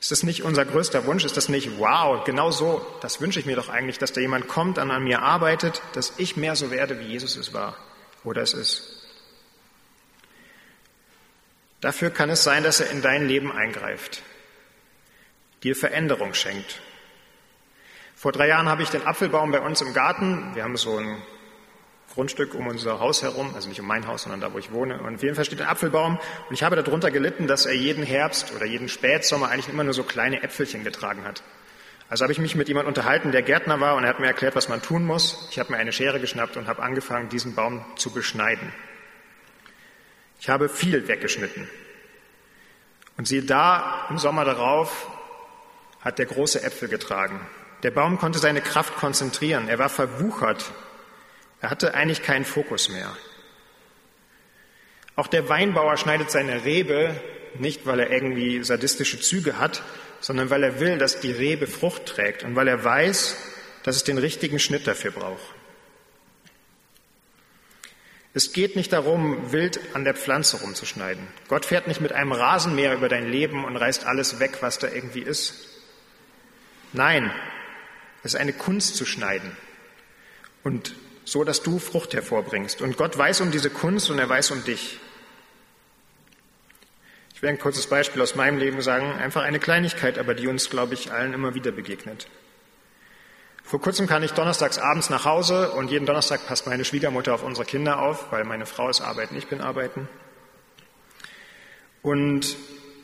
Ist 0.00 0.10
das 0.10 0.24
nicht 0.24 0.42
unser 0.42 0.64
größter 0.64 1.06
Wunsch? 1.06 1.24
Ist 1.24 1.36
das 1.36 1.48
nicht, 1.48 1.78
wow, 1.78 2.24
genau 2.24 2.50
so, 2.50 2.84
das 3.00 3.20
wünsche 3.20 3.38
ich 3.38 3.46
mir 3.46 3.54
doch 3.54 3.68
eigentlich, 3.68 3.98
dass 3.98 4.12
da 4.12 4.20
jemand 4.20 4.48
kommt, 4.48 4.78
an 4.78 5.04
mir 5.04 5.22
arbeitet, 5.22 5.80
dass 5.92 6.14
ich 6.18 6.36
mehr 6.36 6.56
so 6.56 6.70
werde, 6.70 6.98
wie 6.98 7.04
Jesus 7.04 7.36
es 7.36 7.54
war 7.54 7.76
oder 8.24 8.42
es 8.42 8.52
ist. 8.52 9.06
Dafür 11.80 12.10
kann 12.10 12.30
es 12.30 12.42
sein, 12.42 12.64
dass 12.64 12.80
er 12.80 12.90
in 12.90 13.00
dein 13.00 13.28
Leben 13.28 13.52
eingreift, 13.52 14.22
dir 15.62 15.76
Veränderung 15.76 16.34
schenkt. 16.34 16.80
Vor 18.16 18.32
drei 18.32 18.48
Jahren 18.48 18.68
habe 18.68 18.82
ich 18.82 18.90
den 18.90 19.06
Apfelbaum 19.06 19.52
bei 19.52 19.60
uns 19.60 19.80
im 19.80 19.94
Garten, 19.94 20.54
wir 20.54 20.64
haben 20.64 20.76
so 20.76 20.96
einen 20.96 21.22
Grundstück 22.12 22.54
um 22.54 22.66
unser 22.66 23.00
Haus 23.00 23.22
herum, 23.22 23.54
also 23.54 23.68
nicht 23.68 23.80
um 23.80 23.86
mein 23.86 24.06
Haus, 24.06 24.22
sondern 24.22 24.40
da, 24.40 24.52
wo 24.52 24.58
ich 24.58 24.70
wohne. 24.70 25.00
Und 25.00 25.14
auf 25.14 25.22
jeden 25.22 25.34
Fall 25.34 25.44
steht 25.44 25.60
ein 25.60 25.66
Apfelbaum. 25.66 26.18
Und 26.48 26.54
ich 26.54 26.62
habe 26.62 26.76
darunter 26.76 27.10
gelitten, 27.10 27.46
dass 27.46 27.64
er 27.64 27.74
jeden 27.74 28.04
Herbst 28.04 28.52
oder 28.54 28.66
jeden 28.66 28.88
Spätsommer 28.88 29.48
eigentlich 29.48 29.68
immer 29.68 29.84
nur 29.84 29.94
so 29.94 30.02
kleine 30.02 30.42
Äpfelchen 30.42 30.84
getragen 30.84 31.24
hat. 31.24 31.42
Also 32.10 32.24
habe 32.24 32.32
ich 32.32 32.38
mich 32.38 32.54
mit 32.54 32.68
jemandem 32.68 32.88
unterhalten, 32.88 33.32
der 33.32 33.40
Gärtner 33.40 33.80
war, 33.80 33.96
und 33.96 34.04
er 34.04 34.10
hat 34.10 34.20
mir 34.20 34.26
erklärt, 34.26 34.54
was 34.54 34.68
man 34.68 34.82
tun 34.82 35.06
muss. 35.06 35.48
Ich 35.50 35.58
habe 35.58 35.72
mir 35.72 35.78
eine 35.78 35.92
Schere 35.92 36.20
geschnappt 36.20 36.58
und 36.58 36.66
habe 36.66 36.82
angefangen, 36.82 37.30
diesen 37.30 37.54
Baum 37.54 37.82
zu 37.96 38.10
beschneiden. 38.10 38.72
Ich 40.38 40.50
habe 40.50 40.68
viel 40.68 41.08
weggeschnitten. 41.08 41.70
Und 43.16 43.26
siehe 43.26 43.42
da, 43.42 44.06
im 44.10 44.18
Sommer 44.18 44.44
darauf 44.44 45.06
hat 46.02 46.18
der 46.18 46.26
große 46.26 46.62
Äpfel 46.62 46.88
getragen. 46.88 47.40
Der 47.82 47.90
Baum 47.90 48.18
konnte 48.18 48.38
seine 48.38 48.60
Kraft 48.60 48.96
konzentrieren. 48.96 49.68
Er 49.68 49.78
war 49.78 49.88
verwuchert 49.88 50.72
er 51.62 51.70
hatte 51.70 51.94
eigentlich 51.94 52.22
keinen 52.22 52.44
Fokus 52.44 52.88
mehr. 52.88 53.16
Auch 55.14 55.28
der 55.28 55.48
Weinbauer 55.48 55.96
schneidet 55.96 56.30
seine 56.30 56.64
Rebe 56.64 57.18
nicht, 57.54 57.86
weil 57.86 58.00
er 58.00 58.10
irgendwie 58.10 58.64
sadistische 58.64 59.20
Züge 59.20 59.58
hat, 59.58 59.82
sondern 60.20 60.50
weil 60.50 60.64
er 60.64 60.80
will, 60.80 60.98
dass 60.98 61.20
die 61.20 61.30
Rebe 61.30 61.68
Frucht 61.68 62.06
trägt 62.06 62.42
und 62.42 62.56
weil 62.56 62.66
er 62.66 62.82
weiß, 62.82 63.36
dass 63.84 63.96
es 63.96 64.04
den 64.04 64.18
richtigen 64.18 64.58
Schnitt 64.58 64.86
dafür 64.88 65.12
braucht. 65.12 65.44
Es 68.34 68.52
geht 68.52 68.74
nicht 68.74 68.92
darum, 68.92 69.52
wild 69.52 69.78
an 69.94 70.04
der 70.04 70.14
Pflanze 70.14 70.60
rumzuschneiden. 70.62 71.28
Gott 71.46 71.66
fährt 71.66 71.86
nicht 71.86 72.00
mit 72.00 72.12
einem 72.12 72.32
Rasenmäher 72.32 72.94
über 72.94 73.08
dein 73.08 73.30
Leben 73.30 73.64
und 73.64 73.76
reißt 73.76 74.04
alles 74.04 74.40
weg, 74.40 74.58
was 74.62 74.78
da 74.78 74.88
irgendwie 74.88 75.20
ist. 75.20 75.68
Nein, 76.92 77.30
es 78.24 78.34
ist 78.34 78.40
eine 78.40 78.52
Kunst 78.52 78.96
zu 78.96 79.04
schneiden. 79.04 79.56
Und 80.64 80.96
so 81.24 81.44
dass 81.44 81.62
du 81.62 81.78
Frucht 81.78 82.14
hervorbringst. 82.14 82.82
Und 82.82 82.96
Gott 82.96 83.16
weiß 83.16 83.40
um 83.40 83.50
diese 83.50 83.70
Kunst 83.70 84.10
und 84.10 84.18
er 84.18 84.28
weiß 84.28 84.50
um 84.50 84.64
dich. 84.64 84.98
Ich 87.34 87.42
will 87.42 87.50
ein 87.50 87.58
kurzes 87.58 87.86
Beispiel 87.86 88.22
aus 88.22 88.34
meinem 88.34 88.58
Leben 88.58 88.82
sagen, 88.82 89.12
einfach 89.12 89.42
eine 89.42 89.58
Kleinigkeit, 89.58 90.18
aber 90.18 90.34
die 90.34 90.46
uns, 90.46 90.70
glaube 90.70 90.94
ich, 90.94 91.12
allen 91.12 91.34
immer 91.34 91.54
wieder 91.54 91.72
begegnet. 91.72 92.28
Vor 93.64 93.80
kurzem 93.80 94.06
kam 94.06 94.22
ich 94.22 94.32
donnerstags 94.32 94.78
abends 94.78 95.10
nach 95.10 95.24
Hause 95.24 95.70
und 95.72 95.90
jeden 95.90 96.06
Donnerstag 96.06 96.46
passt 96.46 96.66
meine 96.66 96.84
Schwiegermutter 96.84 97.34
auf 97.34 97.42
unsere 97.42 97.64
Kinder 97.64 98.00
auf, 98.00 98.30
weil 98.30 98.44
meine 98.44 98.66
Frau 98.66 98.88
ist 98.88 99.00
arbeiten, 99.00 99.36
ich 99.36 99.46
bin 99.46 99.60
arbeiten. 99.60 100.08
Und 102.02 102.56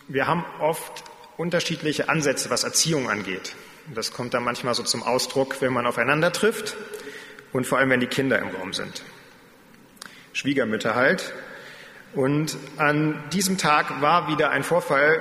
wir 0.08 0.26
haben 0.26 0.44
oft 0.60 1.04
unterschiedliche 1.36 2.08
Ansätze, 2.08 2.50
was 2.50 2.64
Erziehung 2.64 3.08
angeht. 3.08 3.54
Das 3.94 4.12
kommt 4.12 4.34
dann 4.34 4.42
manchmal 4.42 4.74
so 4.74 4.82
zum 4.82 5.02
Ausdruck, 5.02 5.60
wenn 5.60 5.72
man 5.72 5.86
aufeinander 5.86 6.32
trifft 6.32 6.76
und 7.52 7.66
vor 7.66 7.78
allem, 7.78 7.90
wenn 7.90 8.00
die 8.00 8.06
Kinder 8.06 8.38
im 8.38 8.48
Raum 8.48 8.72
sind. 8.72 9.02
Schwiegermütter 10.32 10.94
halt. 10.94 11.32
Und 12.14 12.56
an 12.76 13.22
diesem 13.32 13.58
Tag 13.58 14.00
war 14.00 14.28
wieder 14.28 14.50
ein 14.50 14.62
Vorfall 14.62 15.20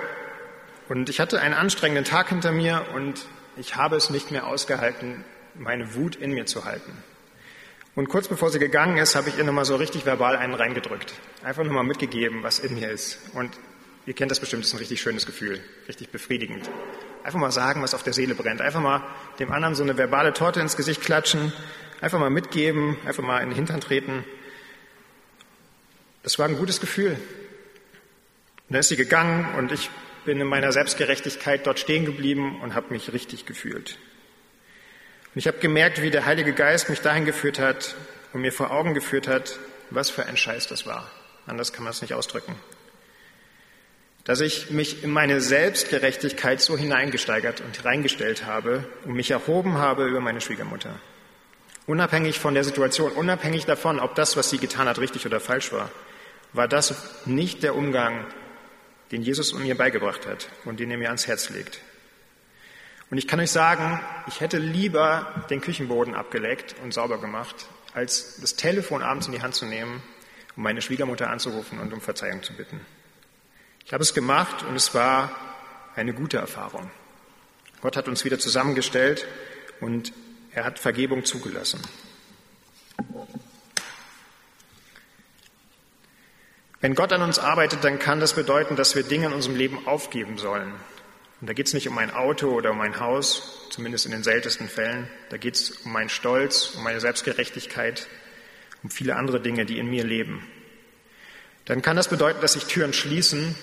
und 0.90 1.10
ich 1.10 1.20
hatte 1.20 1.42
einen 1.42 1.54
anstrengenden 1.54 2.06
Tag 2.06 2.30
hinter 2.30 2.52
mir 2.52 2.86
und 2.96 3.26
ich 3.58 3.76
habe 3.76 3.96
es 3.96 4.10
nicht 4.10 4.32
mehr 4.32 4.48
ausgehalten, 4.48 5.26
meine 5.56 5.96
Wut 5.96 6.16
in 6.16 6.32
mir 6.32 6.46
zu 6.46 6.66
halten. 6.66 6.92
Und 7.96 8.10
kurz 8.10 8.28
bevor 8.28 8.52
sie 8.52 8.60
gegangen 8.60 8.98
ist, 8.98 9.16
habe 9.16 9.30
ich 9.30 9.38
ihr 9.38 9.44
nochmal 9.44 9.66
so 9.66 9.76
richtig 9.76 10.06
verbal 10.06 10.38
einen 10.38 10.54
reingedrückt. 10.54 11.14
Einfach 11.44 11.64
nochmal 11.64 11.84
mitgegeben, 11.84 12.44
was 12.44 12.60
in 12.60 12.76
mir 12.76 12.92
ist. 12.92 13.18
Und 13.34 13.50
ihr 14.06 14.14
kennt 14.14 14.30
das 14.30 14.40
bestimmt, 14.40 14.64
das 14.64 14.68
ist 14.68 14.76
ein 14.76 14.80
richtig 14.80 15.02
schönes 15.02 15.26
Gefühl, 15.26 15.60
richtig 15.88 16.12
befriedigend. 16.12 16.70
Einfach 17.28 17.42
mal 17.42 17.52
sagen, 17.52 17.82
was 17.82 17.94
auf 17.94 18.04
der 18.04 18.14
Seele 18.14 18.36
brennt. 18.36 18.62
Einfach 18.62 18.80
mal 18.80 19.04
dem 19.38 19.52
anderen 19.52 19.76
so 19.76 19.84
eine 19.84 19.98
verbale 19.98 20.32
Torte 20.32 20.62
ins 20.62 20.78
Gesicht 20.78 21.02
klatschen. 21.02 21.52
Einfach 22.00 22.20
mal 22.20 22.30
mitgeben, 22.30 22.96
einfach 23.06 23.22
mal 23.22 23.40
in 23.40 23.50
den 23.50 23.56
Hintern 23.56 23.82
treten. 23.82 24.24
Das 26.24 26.40
war 26.40 26.48
ein 26.48 26.56
gutes 26.56 26.80
Gefühl. 26.80 27.12
Und 27.12 27.20
dann 28.70 28.80
ist 28.80 28.88
sie 28.88 28.96
gegangen 28.96 29.56
und 29.58 29.74
ich 29.74 29.90
bin 30.24 30.40
in 30.40 30.48
meiner 30.48 30.72
Selbstgerechtigkeit 30.72 31.68
dort 31.68 31.80
stehen 31.80 32.06
geblieben 32.06 32.62
und 32.62 32.76
habe 32.76 32.94
mich 32.94 33.12
richtig 33.12 33.46
gefühlt. 33.46 33.98
Und 35.36 35.40
ich 35.40 35.48
habe 35.48 35.58
gemerkt, 35.58 36.02
wie 36.02 36.12
der 36.12 36.26
Heilige 36.26 36.54
Geist 36.54 36.90
mich 36.90 37.02
dahin 37.02 37.26
geführt 37.26 37.60
hat 37.60 37.96
und 38.32 38.40
mir 38.40 38.54
vor 38.54 38.72
Augen 38.72 38.94
geführt 38.94 39.28
hat, 39.28 39.60
was 39.90 40.10
für 40.10 40.26
ein 40.28 40.38
Scheiß 40.38 40.68
das 40.68 40.86
war. 40.86 41.12
Anders 41.46 41.74
kann 41.74 41.84
man 41.84 41.92
es 41.92 42.02
nicht 42.02 42.14
ausdrücken. 42.14 42.56
Dass 44.28 44.42
ich 44.42 44.72
mich 44.72 45.06
in 45.06 45.10
meine 45.10 45.40
Selbstgerechtigkeit 45.40 46.60
so 46.60 46.78
hineingesteigert 46.78 47.62
und 47.62 47.86
reingestellt 47.86 48.46
habe 48.46 48.84
und 49.06 49.14
mich 49.14 49.32
erhoben 49.32 49.78
habe 49.78 50.06
über 50.06 50.20
meine 50.20 50.42
Schwiegermutter. 50.42 51.00
Unabhängig 51.86 52.38
von 52.38 52.54
der 52.54 52.66
Situation, 52.66 53.14
unabhängig 53.14 53.66
davon, 53.66 54.02
ob 54.02 54.16
das, 54.16 54.36
was 54.36 54.50
sie 54.50 54.58
getan 54.58 54.90
hat, 54.90 55.00
richtig 55.00 55.26
oder 55.26 55.40
falsch 55.40 55.72
war, 55.72 55.90
war 56.52 56.68
das 56.68 57.26
nicht 57.26 57.64
der 57.64 57.74
Umgang, 57.74 58.26
den 59.14 59.22
Jesus 59.22 59.54
mir 59.54 59.78
beigebracht 59.78 60.28
hat 60.28 60.50
und 60.66 60.82
den 60.82 60.92
er 60.92 60.98
mir 60.98 61.08
ans 61.08 61.28
Herz 61.28 61.50
legt. 61.50 61.80
Und 63.10 63.18
ich 63.18 63.30
kann 63.30 63.40
euch 63.40 63.52
sagen, 63.52 64.02
ich 64.28 64.42
hätte 64.42 64.58
lieber 64.58 65.46
den 65.50 65.62
Küchenboden 65.62 66.16
abgeleckt 66.16 66.76
und 66.84 66.94
sauber 66.94 67.22
gemacht, 67.22 67.68
als 67.94 68.42
das 68.42 68.58
Telefon 68.58 69.04
abends 69.04 69.28
in 69.28 69.32
die 69.32 69.42
Hand 69.42 69.56
zu 69.56 69.66
nehmen, 69.66 70.04
um 70.58 70.64
meine 70.64 70.82
Schwiegermutter 70.82 71.30
anzurufen 71.30 71.80
und 71.80 71.94
um 71.94 72.02
Verzeihung 72.02 72.44
zu 72.44 72.52
bitten. 72.52 72.82
Ich 73.88 73.94
habe 73.94 74.04
es 74.04 74.14
gemacht 74.14 74.66
und 74.68 74.76
es 74.76 74.94
war 74.94 75.32
eine 75.96 76.14
gute 76.14 76.36
Erfahrung. 76.36 76.92
Gott 77.80 77.96
hat 77.96 78.10
uns 78.10 78.26
wieder 78.26 78.38
zusammengestellt 78.38 79.26
und 79.80 80.12
er 80.52 80.66
hat 80.66 80.78
Vergebung 80.78 81.24
zugelassen. 81.24 81.80
Wenn 86.82 86.96
Gott 86.96 87.14
an 87.14 87.22
uns 87.22 87.40
arbeitet, 87.40 87.86
dann 87.86 87.98
kann 87.98 88.20
das 88.20 88.34
bedeuten, 88.34 88.76
dass 88.76 88.94
wir 88.94 89.04
Dinge 89.04 89.28
in 89.28 89.32
unserem 89.32 89.56
Leben 89.56 89.88
aufgeben 89.88 90.38
sollen. 90.38 90.74
Und 91.40 91.48
da 91.48 91.54
geht 91.54 91.68
es 91.68 91.74
nicht 91.74 91.88
um 91.88 91.98
ein 91.98 92.12
Auto 92.12 92.50
oder 92.50 92.72
um 92.72 92.82
ein 92.82 93.00
Haus, 93.00 93.70
zumindest 93.70 94.06
in 94.06 94.12
den 94.12 94.24
seltensten 94.24 94.68
Fällen. 94.68 95.08
Da 95.30 95.38
geht 95.38 95.56
es 95.56 95.72
um 95.86 95.94
meinen 95.94 96.10
Stolz, 96.10 96.74
um 96.76 96.84
meine 96.84 97.00
Selbstgerechtigkeit, 97.00 98.06
um 98.84 98.90
viele 98.90 99.16
andere 99.16 99.40
Dinge, 99.40 99.66
die 99.66 99.80
in 99.80 99.90
mir 99.90 100.04
leben. 100.04 100.46
Dann 101.64 101.82
kann 101.82 101.96
das 101.96 102.10
bedeuten, 102.10 102.42
dass 102.42 102.52
sich 102.52 102.66
Türen 102.66 102.92
schließen, 102.92 103.56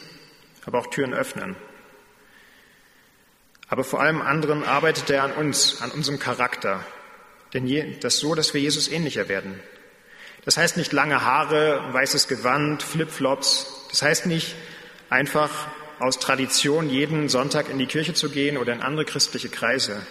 aber 0.66 0.78
auch 0.78 0.88
Türen 0.88 1.14
öffnen. 1.14 1.56
Aber 3.68 3.84
vor 3.84 4.00
allem 4.00 4.20
anderen 4.20 4.64
arbeitet 4.64 5.10
er 5.10 5.24
an 5.24 5.32
uns, 5.32 5.80
an 5.82 5.90
unserem 5.90 6.18
Charakter. 6.18 6.84
Denn 7.52 7.98
das 8.00 8.18
so, 8.18 8.34
dass 8.34 8.52
wir 8.52 8.60
Jesus 8.60 8.88
ähnlicher 8.88 9.28
werden. 9.28 9.60
Das 10.44 10.56
heißt 10.56 10.76
nicht 10.76 10.92
lange 10.92 11.24
Haare, 11.24 11.82
weißes 11.92 12.28
Gewand, 12.28 12.82
Flipflops. 12.82 13.86
Das 13.90 14.02
heißt 14.02 14.26
nicht 14.26 14.54
einfach 15.08 15.50
aus 15.98 16.18
Tradition 16.18 16.90
jeden 16.90 17.28
Sonntag 17.28 17.68
in 17.68 17.78
die 17.78 17.86
Kirche 17.86 18.14
zu 18.14 18.28
gehen 18.28 18.56
oder 18.56 18.72
in 18.72 18.82
andere 18.82 19.04
christliche 19.04 19.48
Kreise. 19.48 20.02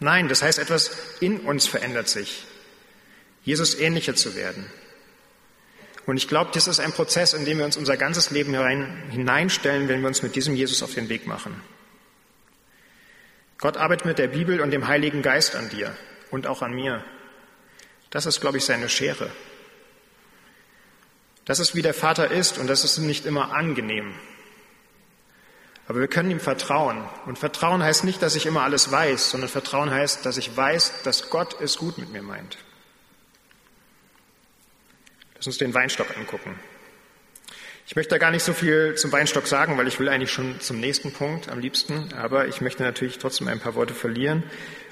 Nein, 0.00 0.28
das 0.28 0.42
heißt 0.42 0.58
etwas 0.58 0.90
in 1.20 1.40
uns 1.40 1.66
verändert 1.66 2.08
sich. 2.08 2.44
Jesus 3.44 3.78
ähnlicher 3.78 4.14
zu 4.14 4.34
werden. 4.34 4.66
Und 6.08 6.16
ich 6.16 6.26
glaube, 6.26 6.50
das 6.54 6.66
ist 6.68 6.80
ein 6.80 6.92
Prozess, 6.92 7.34
in 7.34 7.44
dem 7.44 7.58
wir 7.58 7.66
uns 7.66 7.76
unser 7.76 7.98
ganzes 7.98 8.30
Leben 8.30 8.54
hineinstellen, 9.10 9.88
wenn 9.88 10.00
wir 10.00 10.08
uns 10.08 10.22
mit 10.22 10.34
diesem 10.36 10.54
Jesus 10.54 10.82
auf 10.82 10.94
den 10.94 11.10
Weg 11.10 11.26
machen. 11.26 11.60
Gott 13.58 13.76
arbeitet 13.76 14.06
mit 14.06 14.18
der 14.18 14.28
Bibel 14.28 14.62
und 14.62 14.70
dem 14.70 14.88
Heiligen 14.88 15.20
Geist 15.20 15.54
an 15.54 15.68
dir 15.68 15.94
und 16.30 16.46
auch 16.46 16.62
an 16.62 16.72
mir. 16.72 17.04
Das 18.08 18.24
ist, 18.24 18.40
glaube 18.40 18.56
ich, 18.56 18.64
seine 18.64 18.88
Schere. 18.88 19.30
Das 21.44 21.58
ist, 21.58 21.74
wie 21.74 21.82
der 21.82 21.92
Vater 21.92 22.30
ist 22.30 22.56
und 22.56 22.68
das 22.68 22.84
ist 22.84 22.96
nicht 22.96 23.26
immer 23.26 23.52
angenehm. 23.52 24.14
Aber 25.88 26.00
wir 26.00 26.08
können 26.08 26.30
ihm 26.30 26.40
vertrauen. 26.40 27.06
Und 27.26 27.38
Vertrauen 27.38 27.82
heißt 27.82 28.04
nicht, 28.04 28.22
dass 28.22 28.34
ich 28.34 28.46
immer 28.46 28.62
alles 28.62 28.90
weiß, 28.90 29.28
sondern 29.28 29.50
Vertrauen 29.50 29.90
heißt, 29.90 30.24
dass 30.24 30.38
ich 30.38 30.56
weiß, 30.56 31.02
dass 31.02 31.28
Gott 31.28 31.60
es 31.60 31.76
gut 31.76 31.98
mit 31.98 32.10
mir 32.10 32.22
meint. 32.22 32.56
Lass 35.38 35.46
uns 35.46 35.58
den 35.58 35.72
Weinstock 35.72 36.16
angucken. 36.16 36.58
Ich 37.86 37.96
möchte 37.96 38.10
da 38.10 38.18
gar 38.18 38.30
nicht 38.30 38.42
so 38.42 38.52
viel 38.52 38.96
zum 38.96 39.12
Weinstock 39.12 39.46
sagen, 39.46 39.78
weil 39.78 39.88
ich 39.88 39.98
will 39.98 40.08
eigentlich 40.08 40.30
schon 40.30 40.60
zum 40.60 40.78
nächsten 40.78 41.12
Punkt 41.12 41.48
am 41.48 41.58
liebsten. 41.58 42.12
Aber 42.12 42.46
ich 42.48 42.60
möchte 42.60 42.82
natürlich 42.82 43.18
trotzdem 43.18 43.48
ein 43.48 43.60
paar 43.60 43.76
Worte 43.76 43.94
verlieren. 43.94 44.42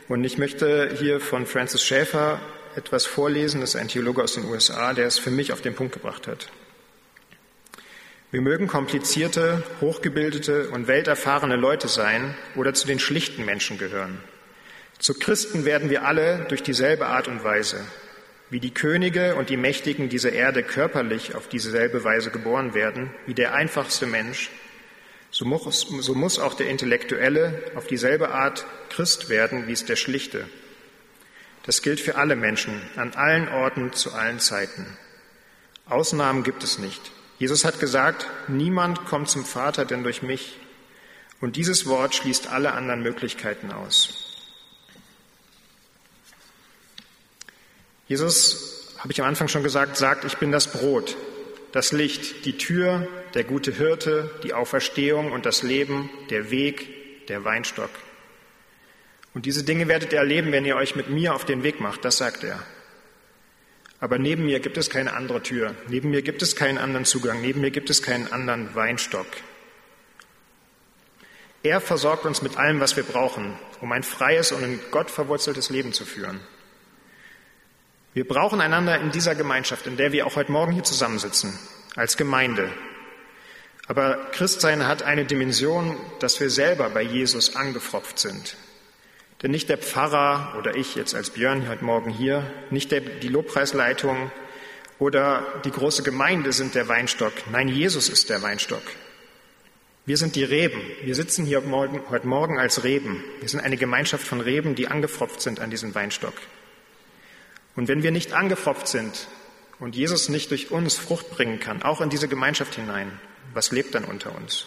Und 0.09 0.25
ich 0.25 0.39
möchte 0.39 0.95
hier 0.99 1.21
von 1.21 1.47
Francis 1.47 1.83
Schäfer 1.83 2.41
etwas 2.77 3.05
vorlesen. 3.05 3.61
Das 3.61 3.75
ist 3.75 3.81
ein 3.81 3.89
Theologe 3.89 4.23
aus 4.23 4.35
den 4.35 4.45
USA, 4.45 4.95
der 4.95 5.07
es 5.07 5.19
für 5.19 5.31
mich 5.31 5.53
auf 5.53 5.61
den 5.61 5.75
Punkt 5.75 5.93
gebracht 5.93 6.27
hat. 6.27 6.49
Wir 8.31 8.41
mögen 8.41 8.67
komplizierte, 8.67 9.63
hochgebildete 9.81 10.69
und 10.71 10.87
welterfahrene 10.87 11.57
Leute 11.57 11.89
sein 11.89 12.37
oder 12.55 12.73
zu 12.73 12.87
den 12.87 12.99
schlichten 12.99 13.45
Menschen 13.45 13.79
gehören. 13.79 14.21
Zu 14.99 15.15
Christen 15.15 15.65
werden 15.65 15.91
wir 15.91 16.05
alle 16.05 16.47
durch 16.49 16.63
dieselbe 16.63 17.07
Art 17.07 17.29
und 17.29 17.45
Weise. 17.45 17.85
Wie 18.49 18.61
die 18.61 18.73
Könige 18.73 19.35
und 19.35 19.51
die 19.51 19.57
Mächtigen 19.57 20.09
dieser 20.09 20.33
Erde 20.33 20.63
körperlich 20.63 21.35
auf 21.35 21.49
dieselbe 21.49 22.05
Weise 22.05 22.31
geboren 22.31 22.75
werden, 22.75 23.11
wie 23.27 23.35
der 23.35 23.55
einfachste 23.55 24.07
Mensch, 24.07 24.51
so 25.31 25.45
muss, 25.45 25.81
so 26.01 26.15
muss 26.15 26.39
auch 26.39 26.55
der 26.55 26.69
Intellektuelle 26.69 27.63
auf 27.75 27.87
dieselbe 27.87 28.31
Art 28.31 28.65
Christ 28.89 29.29
werden, 29.29 29.67
wie 29.67 29.73
es 29.73 29.85
der 29.85 29.97
Schlichte. 29.97 30.49
Das 31.65 31.83
gilt 31.83 32.01
für 32.01 32.15
alle 32.15 32.37
Menschen, 32.37 32.81
an 32.95 33.15
allen 33.15 33.49
Orten, 33.49 33.93
zu 33.93 34.13
allen 34.13 34.39
Zeiten. 34.39 34.87
Ausnahmen 35.89 36.45
gibt 36.45 36.63
es 36.63 36.79
nicht. 36.79 37.11
Jesus 37.39 37.65
hat 37.65 37.81
gesagt, 37.81 38.29
niemand 38.49 39.05
kommt 39.05 39.29
zum 39.29 39.45
Vater 39.45 39.85
denn 39.85 40.05
durch 40.05 40.23
mich. 40.23 40.59
Und 41.41 41.57
dieses 41.57 41.87
Wort 41.87 42.15
schließt 42.15 42.47
alle 42.47 42.73
anderen 42.73 43.03
Möglichkeiten 43.03 43.73
aus. 43.73 44.26
Jesus, 48.09 48.95
habe 48.99 49.13
ich 49.13 49.21
am 49.21 49.27
Anfang 49.27 49.49
schon 49.49 49.63
gesagt, 49.63 49.97
sagt, 49.97 50.25
ich 50.25 50.37
bin 50.39 50.53
das 50.53 50.69
Brot, 50.69 51.17
das 51.73 51.93
Licht, 51.93 52.45
die 52.45 52.57
Tür, 52.57 53.09
der 53.35 53.45
gute 53.45 53.73
Hirte, 53.73 54.31
die 54.43 54.55
Auferstehung 54.55 55.33
und 55.33 55.45
das 55.45 55.63
Leben, 55.63 56.09
der 56.31 56.51
Weg, 56.51 57.27
der 57.27 57.45
Weinstock. 57.45 57.91
Und 59.35 59.45
diese 59.45 59.65
Dinge 59.65 59.89
werdet 59.89 60.13
ihr 60.13 60.19
erleben, 60.19 60.53
wenn 60.53 60.65
ihr 60.65 60.77
euch 60.77 60.97
mit 60.97 61.11
mir 61.11 61.35
auf 61.35 61.45
den 61.45 61.63
Weg 61.63 61.81
macht, 61.81 62.05
das 62.05 62.17
sagt 62.17 62.45
er. 62.45 62.63
Aber 63.99 64.19
neben 64.19 64.45
mir 64.47 64.61
gibt 64.61 64.77
es 64.77 64.89
keine 64.89 65.15
andere 65.15 65.43
Tür, 65.43 65.75
neben 65.89 66.11
mir 66.11 66.23
gibt 66.23 66.43
es 66.43 66.55
keinen 66.55 66.79
anderen 66.79 67.05
Zugang, 67.05 67.41
neben 67.41 67.61
mir 67.61 67.71
gibt 67.71 67.91
es 67.91 68.03
keinen 68.03 68.33
anderen 68.33 68.75
Weinstock. 68.75 69.27
Er 71.63 71.81
versorgt 71.81 72.25
uns 72.25 72.43
mit 72.43 72.57
allem, 72.57 72.79
was 72.79 72.97
wir 72.97 73.03
brauchen, 73.03 73.59
um 73.81 73.91
ein 73.91 74.05
freies 74.05 74.53
und 74.53 74.63
in 74.63 74.79
Gott 74.91 75.11
verwurzeltes 75.11 75.69
Leben 75.71 75.93
zu 75.93 76.05
führen. 76.05 76.41
Wir 78.17 78.27
brauchen 78.27 78.63
einander 78.63 78.99
in 78.99 79.11
dieser 79.11 79.35
Gemeinschaft, 79.35 79.87
in 79.87 79.99
der 79.99 80.11
wir 80.11 80.27
auch 80.27 80.37
heute 80.37 80.51
Morgen 80.51 80.73
hier 80.73 80.85
zusammensitzen, 80.85 81.53
als 81.97 82.17
Gemeinde. 82.17 82.71
Aber 83.89 84.17
Christsein 84.33 84.87
hat 84.87 85.03
eine 85.03 85.27
Dimension, 85.27 85.95
dass 86.19 86.41
wir 86.41 86.49
selber 86.49 86.89
bei 86.89 87.03
Jesus 87.03 87.57
angefropft 87.57 88.19
sind, 88.19 88.57
denn 89.43 89.51
nicht 89.51 89.69
der 89.69 89.77
Pfarrer 89.77 90.57
oder 90.59 90.77
ich 90.77 90.95
jetzt 90.95 91.15
als 91.15 91.29
Björn 91.29 91.69
heute 91.69 91.85
Morgen 91.85 92.11
hier, 92.11 92.51
nicht 92.71 92.91
der, 92.91 93.03
die 93.03 93.29
Lobpreisleitung 93.29 94.31
oder 94.99 95.43
die 95.67 95.71
große 95.71 96.03
Gemeinde 96.03 96.55
sind 96.55 96.75
der 96.75 96.89
Weinstock. 96.89 97.35
Nein, 97.53 97.69
Jesus 97.69 98.09
ist 98.09 98.31
der 98.31 98.41
Weinstock. 98.41 98.85
Wir 100.07 100.17
sind 100.17 100.37
die 100.37 100.45
Reben. 100.45 100.81
Wir 101.03 101.15
sitzen 101.15 101.45
hier 101.45 101.63
heute 102.09 102.27
Morgen 102.27 102.59
als 102.59 102.83
Reben. 102.83 103.23
Wir 103.41 103.49
sind 103.51 103.61
eine 103.61 103.77
Gemeinschaft 103.77 104.27
von 104.27 104.41
Reben, 104.41 104.75
die 104.75 104.89
angepfropft 104.89 105.43
sind 105.43 105.61
an 105.61 105.69
diesen 105.69 105.95
Weinstock. 105.95 106.33
Und 107.77 107.89
wenn 107.89 108.03
wir 108.03 108.11
nicht 108.11 108.33
angepfropft 108.33 108.89
sind 108.89 109.29
und 109.79 109.95
Jesus 109.95 110.29
nicht 110.29 110.51
durch 110.51 110.71
uns 110.71 110.97
Frucht 110.97 111.31
bringen 111.31 111.61
kann, 111.61 111.83
auch 111.83 112.01
in 112.01 112.11
diese 112.11 112.29
Gemeinschaft 112.29 112.75
hinein, 112.75 113.21
was 113.53 113.71
lebt 113.71 113.95
dann 113.95 114.05
unter 114.05 114.35
uns? 114.35 114.67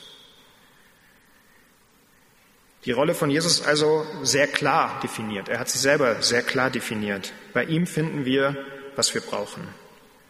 Die 2.86 2.92
Rolle 2.92 3.14
von 3.14 3.30
Jesus 3.30 3.60
ist 3.60 3.68
also 3.68 4.06
sehr 4.24 4.48
klar 4.48 5.00
definiert. 5.02 5.50
Er 5.50 5.60
hat 5.60 5.70
sie 5.70 5.80
selber 5.80 6.22
sehr 6.22 6.44
klar 6.44 6.70
definiert. 6.70 7.34
Bei 7.54 7.66
ihm 7.66 7.86
finden 7.86 8.24
wir, 8.24 8.56
was 8.96 9.14
wir 9.14 9.22
brauchen. 9.22 9.68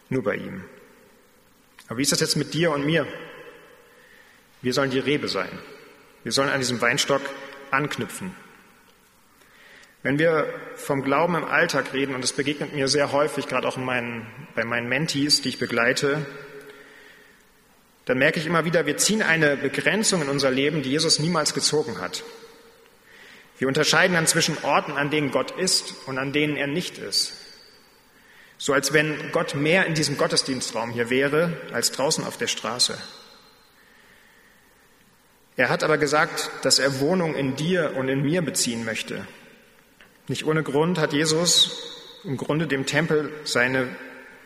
Nur 0.08 0.24
bei 0.24 0.34
ihm. 0.34 0.64
Aber 1.86 1.98
wie 1.98 2.02
ist 2.02 2.12
das 2.12 2.20
jetzt 2.20 2.36
mit 2.36 2.52
dir 2.52 2.72
und 2.72 2.84
mir? 2.84 3.06
Wir 4.62 4.74
sollen 4.74 4.90
die 4.90 4.98
Rebe 4.98 5.28
sein. 5.28 5.58
Wir 6.24 6.32
sollen 6.32 6.48
an 6.48 6.60
diesem 6.60 6.80
Weinstock 6.80 7.22
anknüpfen. 7.70 8.34
Wenn 10.02 10.18
wir 10.18 10.52
vom 10.76 11.02
Glauben 11.02 11.34
im 11.34 11.44
Alltag 11.44 11.92
reden, 11.92 12.14
und 12.14 12.22
das 12.22 12.32
begegnet 12.32 12.74
mir 12.74 12.88
sehr 12.88 13.12
häufig, 13.12 13.46
gerade 13.48 13.68
auch 13.68 13.76
meinen, 13.76 14.26
bei 14.54 14.64
meinen 14.64 14.88
Mentees, 14.88 15.42
die 15.42 15.50
ich 15.50 15.58
begleite, 15.58 16.24
dann 18.06 18.16
merke 18.16 18.40
ich 18.40 18.46
immer 18.46 18.64
wieder, 18.64 18.86
wir 18.86 18.96
ziehen 18.96 19.22
eine 19.22 19.56
Begrenzung 19.58 20.22
in 20.22 20.30
unser 20.30 20.50
Leben, 20.50 20.82
die 20.82 20.90
Jesus 20.90 21.18
niemals 21.18 21.52
gezogen 21.52 22.00
hat. 22.00 22.24
Wir 23.58 23.68
unterscheiden 23.68 24.14
dann 24.14 24.26
zwischen 24.26 24.56
Orten, 24.64 24.92
an 24.92 25.10
denen 25.10 25.32
Gott 25.32 25.50
ist 25.50 25.94
und 26.06 26.16
an 26.16 26.32
denen 26.32 26.56
er 26.56 26.66
nicht 26.66 26.96
ist. 26.96 27.34
So 28.56 28.72
als 28.72 28.94
wenn 28.94 29.32
Gott 29.32 29.54
mehr 29.54 29.84
in 29.84 29.94
diesem 29.94 30.16
Gottesdienstraum 30.16 30.92
hier 30.92 31.10
wäre 31.10 31.52
als 31.72 31.92
draußen 31.92 32.24
auf 32.24 32.38
der 32.38 32.46
Straße. 32.46 32.98
Er 35.56 35.68
hat 35.68 35.84
aber 35.84 35.98
gesagt, 35.98 36.50
dass 36.62 36.78
er 36.78 37.00
Wohnung 37.00 37.34
in 37.34 37.54
dir 37.54 37.94
und 37.96 38.08
in 38.08 38.22
mir 38.22 38.40
beziehen 38.40 38.86
möchte. 38.86 39.26
Nicht 40.30 40.46
ohne 40.46 40.62
Grund 40.62 41.00
hat 41.00 41.12
Jesus 41.12 41.72
im 42.22 42.36
Grunde 42.36 42.68
dem 42.68 42.86
Tempel 42.86 43.32
seine, 43.42 43.88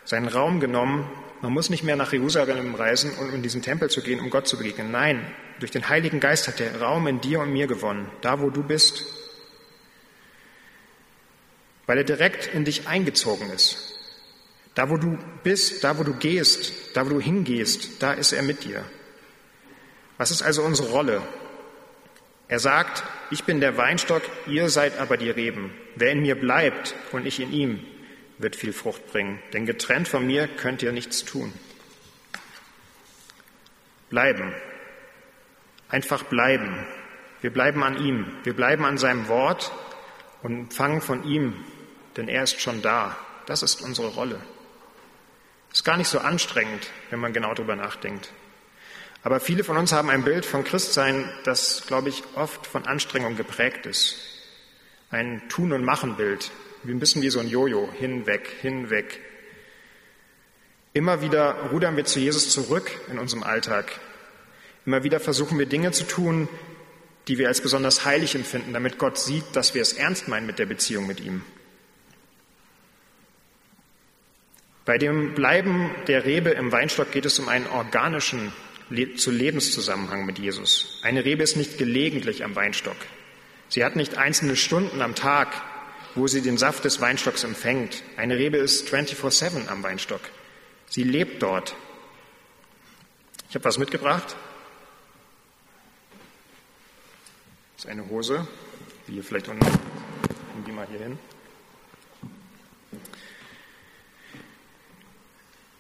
seinen 0.07 0.29
Raum 0.29 0.59
genommen. 0.59 1.11
Man 1.43 1.53
muss 1.53 1.69
nicht 1.69 1.85
mehr 1.85 1.95
nach 1.95 2.11
Jerusalem 2.11 2.75
reisen, 2.75 3.13
um 3.21 3.35
in 3.35 3.43
diesen 3.43 3.61
Tempel 3.61 3.91
zu 3.91 4.01
gehen, 4.01 4.19
um 4.19 4.31
Gott 4.31 4.49
zu 4.49 4.57
begegnen. 4.57 4.91
Nein, 4.91 5.27
durch 5.61 5.73
den 5.73 5.87
Heiligen 5.91 6.21
Geist 6.21 6.49
hat 6.49 6.59
der 6.59 6.81
Raum 6.81 7.07
in 7.07 7.21
dir 7.21 7.41
und 7.41 7.53
mir 7.53 7.67
gewonnen, 7.67 8.11
da 8.23 8.41
wo 8.41 8.49
du 8.49 8.63
bist, 8.63 9.05
weil 11.85 11.99
er 11.99 12.05
direkt 12.05 12.47
in 12.55 12.65
dich 12.65 12.89
eingezogen 12.89 13.51
ist. 13.51 13.99
Da 14.75 14.89
wo 14.89 14.97
du 14.97 15.19
bist, 15.43 15.85
da 15.85 15.99
wo 15.99 16.03
du 16.03 16.15
gehst, 16.15 16.97
da 16.97 17.05
wo 17.05 17.11
du 17.11 17.21
hingehst, 17.21 18.03
da 18.03 18.15
ist 18.15 18.33
er 18.33 18.43
mit 18.43 18.65
dir. 18.65 18.83
Was 20.17 20.31
ist 20.31 20.41
also 20.41 20.63
unsere 20.63 20.89
Rolle? 20.89 21.21
Er 22.49 22.59
sagt, 22.59 23.05
ich 23.31 23.45
bin 23.45 23.61
der 23.61 23.77
Weinstock, 23.77 24.23
ihr 24.47 24.69
seid 24.69 24.99
aber 24.99 25.17
die 25.17 25.31
Reben. 25.31 25.73
Wer 25.97 26.13
in 26.13 26.21
mir 26.21 26.35
bleibt 26.35 26.95
und 27.13 27.27
ich 27.27 27.41
in 27.41 27.53
ihm, 27.53 27.85
wird 28.39 28.57
viel 28.57 28.73
Frucht 28.73 29.11
bringen, 29.13 29.41
denn 29.53 29.65
getrennt 29.65 30.09
von 30.09 30.27
mir 30.27 30.49
könnt 30.49 30.83
ihr 30.83 30.93
nichts 30.93 31.25
tun. 31.25 31.53
Bleiben, 34.11 34.55
Einfach 35.95 36.25
bleiben. 36.25 36.85
Wir 37.41 37.53
bleiben 37.53 37.85
an 37.85 38.05
ihm. 38.05 38.27
Wir 38.43 38.55
bleiben 38.55 38.85
an 38.85 38.99
seinem 38.99 39.29
Wort 39.29 39.71
und 40.43 40.59
empfangen 40.59 41.01
von 41.01 41.23
ihm, 41.23 41.55
denn 42.17 42.27
er 42.27 42.43
ist 42.43 42.61
schon 42.61 42.83
da. 42.83 43.17
Das 43.47 43.63
ist 43.63 43.81
unsere 43.81 44.09
Rolle. 44.09 44.41
Ist 45.73 45.85
gar 45.85 45.97
nicht 45.97 46.09
so 46.09 46.19
anstrengend, 46.19 46.91
wenn 47.11 47.21
man 47.21 47.33
genau 47.33 47.55
darüber 47.55 47.77
nachdenkt. 47.77 48.33
Aber 49.25 49.41
viele 49.41 49.65
von 49.65 49.77
uns 49.77 49.93
haben 49.93 50.11
ein 50.11 50.23
Bild 50.23 50.47
von 50.47 50.63
Christsein, 50.63 51.29
das, 51.45 51.85
glaube 51.87 52.11
ich, 52.11 52.23
oft 52.37 52.67
von 52.67 52.87
Anstrengung 52.87 53.37
geprägt 53.37 53.87
ist. 53.87 54.17
Ein 55.11 55.43
Tun- 55.49 55.73
und 55.73 55.85
Machen-Bild, 55.85 56.53
ein 56.85 57.01
bisschen 57.01 57.23
wie 57.23 57.31
so 57.31 57.41
ein 57.41 57.49
Jojo, 57.49 57.91
hinweg, 57.93 58.49
hinweg. 58.61 59.19
Immer 60.93 61.21
wieder 61.21 61.71
rudern 61.73 61.97
wir 61.97 62.05
zu 62.05 62.21
Jesus 62.21 62.51
zurück 62.51 62.93
in 63.11 63.19
unserem 63.19 63.43
Alltag, 63.43 63.99
Immer 64.87 65.03
wieder 65.03 65.19
versuchen 65.19 65.59
wir 65.59 65.67
Dinge 65.67 65.93
zu 65.93 66.05
tun, 66.05 66.49
die 67.27 67.39
wir 67.39 67.49
als 67.49 67.63
besonders 67.63 68.05
heilig 68.05 68.35
empfinden, 68.35 68.75
damit 68.75 68.99
Gott 68.99 69.19
sieht, 69.19 69.45
dass 69.55 69.75
wir 69.75 69.81
es 69.81 69.95
ernst 69.95 70.29
meinen 70.29 70.47
mit 70.47 70.59
der 70.59 70.67
Beziehung 70.67 71.07
mit 71.07 71.21
ihm. 71.21 71.43
Bei 74.85 74.99
dem 74.99 75.35
Bleiben 75.35 75.91
der 76.07 76.27
Rebe 76.27 76.51
im 76.51 76.71
Weinstock 76.71 77.11
geht 77.11 77.25
es 77.25 77.39
um 77.39 77.49
einen 77.49 77.67
organischen 77.67 78.53
zu 79.17 79.31
Lebenszusammenhang 79.31 80.27
mit 80.27 80.39
Jesus. 80.39 81.01
Eine 81.03 81.25
Rebe 81.25 81.43
ist 81.43 81.57
nicht 81.57 81.79
gelegentlich 81.79 82.45
am 82.45 82.55
Weinstock. 82.55 82.97
Sie 83.69 83.85
hat 83.85 83.97
nicht 83.97 84.17
einzelne 84.17 84.57
Stunden 84.57 85.03
am 85.03 85.15
Tag, 85.15 85.63
wo 86.15 86.27
sie 86.27 86.43
den 86.43 86.59
Saft 86.59 86.85
des 86.85 87.01
Weinstocks 87.01 87.45
empfängt. 87.45 88.03
Eine 88.17 88.39
Rebe 88.39 88.57
ist 88.57 88.89
24-7 88.89 89.69
am 89.69 89.83
Weinstock. 89.83 90.21
Sie 90.89 91.03
lebt 91.03 91.43
dort. 91.43 91.75
Ich 93.49 93.55
habe 93.55 93.65
was 93.65 93.79
mitgebracht. 93.79 94.37
Das 97.77 97.85
ist 97.85 97.91
eine 97.91 98.09
Hose, 98.09 98.47
wie 99.07 99.17
ihr 99.17 99.25
vielleicht 99.25 99.49
unten, 99.49 99.67
die 100.67 100.73
mal 100.73 100.87
hier 100.89 101.01
hin. 101.01 101.19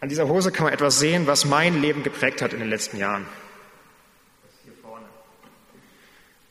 An 0.05 0.11
dieser 0.11 0.29
Hose 0.29 0.53
kann 0.53 0.64
man 0.64 0.75
etwas 0.75 0.99
sehen, 0.99 1.27
was 1.27 1.47
mein 1.47 1.81
Leben 1.81 2.03
geprägt 2.03 2.43
hat 2.43 2.53
in 2.53 2.59
den 2.59 2.69
letzten 2.69 2.99
Jahren. 2.99 3.25
Das, 4.43 4.53
hier 4.62 4.75
vorne. 4.83 5.07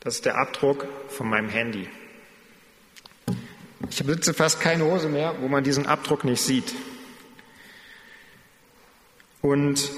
das 0.00 0.16
ist 0.16 0.24
der 0.24 0.38
Abdruck 0.38 0.88
von 1.08 1.28
meinem 1.28 1.48
Handy. 1.48 1.88
Ich 3.90 4.04
besitze 4.04 4.34
fast 4.34 4.60
keine 4.60 4.84
Hose 4.86 5.08
mehr, 5.08 5.36
wo 5.40 5.46
man 5.46 5.62
diesen 5.62 5.86
Abdruck 5.86 6.24
nicht 6.24 6.42
sieht. 6.42 6.74
Und 9.40 9.88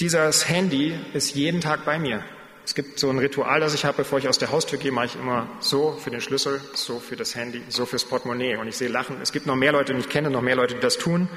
dieses 0.00 0.48
Handy 0.48 0.98
ist 1.14 1.36
jeden 1.36 1.60
Tag 1.60 1.84
bei 1.84 2.00
mir. 2.00 2.24
Es 2.64 2.74
gibt 2.74 2.98
so 2.98 3.08
ein 3.08 3.18
Ritual, 3.20 3.60
das 3.60 3.72
ich 3.72 3.84
habe, 3.84 3.98
bevor 3.98 4.18
ich 4.18 4.26
aus 4.26 4.38
der 4.38 4.50
Haustür 4.50 4.80
gehe, 4.80 4.90
mache 4.90 5.06
ich 5.06 5.14
immer 5.14 5.46
so 5.60 5.92
für 5.92 6.10
den 6.10 6.20
Schlüssel, 6.20 6.60
so 6.74 6.98
für 6.98 7.14
das 7.14 7.36
Handy, 7.36 7.62
so 7.68 7.86
fürs 7.86 8.04
Portemonnaie. 8.04 8.56
Und 8.56 8.66
ich 8.66 8.76
sehe 8.76 8.88
Lachen. 8.88 9.22
Es 9.22 9.30
gibt 9.30 9.46
noch 9.46 9.54
mehr 9.54 9.70
Leute, 9.70 9.94
die 9.94 10.00
ich 10.00 10.08
kenne, 10.08 10.28
noch 10.28 10.42
mehr 10.42 10.56
Leute, 10.56 10.74
die 10.74 10.80
das 10.80 10.98
tun. 10.98 11.28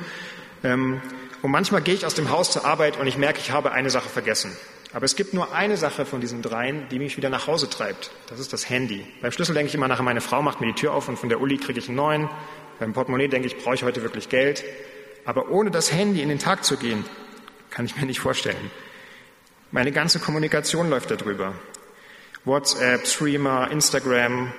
Ähm, 0.64 1.00
und 1.44 1.52
manchmal 1.52 1.82
gehe 1.82 1.94
ich 1.94 2.06
aus 2.06 2.16
dem 2.16 2.32
Haus 2.32 2.52
zur 2.52 2.66
Arbeit 2.66 2.98
und 2.98 3.06
ich 3.06 3.18
merke, 3.18 3.40
ich 3.40 3.52
habe 3.52 3.74
eine 3.74 3.90
Sache 3.90 4.08
vergessen. 4.08 4.56
Aber 4.94 5.04
es 5.04 5.18
gibt 5.18 5.34
nur 5.34 5.54
eine 5.54 5.76
Sache 5.76 6.06
von 6.06 6.22
diesen 6.22 6.42
dreien, 6.42 6.88
die 6.90 7.00
mich 7.00 7.18
wieder 7.18 7.30
nach 7.30 7.48
Hause 7.48 7.70
treibt. 7.70 8.12
Das 8.30 8.40
ist 8.40 8.54
das 8.54 8.70
Handy. 8.70 9.06
Beim 9.22 9.34
Schlüssel 9.34 9.54
denke 9.54 9.68
ich 9.68 9.76
immer 9.76 9.90
nachher, 9.90 10.04
meine 10.04 10.22
Frau 10.22 10.42
macht 10.42 10.62
mir 10.62 10.68
die 10.68 10.74
Tür 10.74 10.94
auf 10.94 11.10
und 11.10 11.20
von 11.20 11.28
der 11.28 11.42
Uli 11.42 11.58
kriege 11.58 11.80
ich 11.80 11.90
einen 11.90 11.98
neuen. 11.98 12.30
Beim 12.80 12.94
Portemonnaie 12.94 13.28
denke 13.28 13.48
ich, 13.48 13.58
brauche 13.58 13.76
ich 13.76 13.84
heute 13.84 14.02
wirklich 14.04 14.30
Geld. 14.30 14.64
Aber 15.26 15.50
ohne 15.50 15.70
das 15.70 15.92
Handy 15.92 16.22
in 16.22 16.30
den 16.30 16.40
Tag 16.40 16.64
zu 16.64 16.78
gehen, 16.78 17.04
kann 17.72 17.86
ich 17.86 17.98
mir 17.98 18.06
nicht 18.06 18.22
vorstellen. 18.22 18.72
Meine 19.72 19.92
ganze 19.92 20.20
Kommunikation 20.20 20.90
läuft 20.90 21.12
darüber. 21.12 21.56
WhatsApp, 22.46 23.06
Streamer, 23.06 23.70
Instagram, 23.70 24.54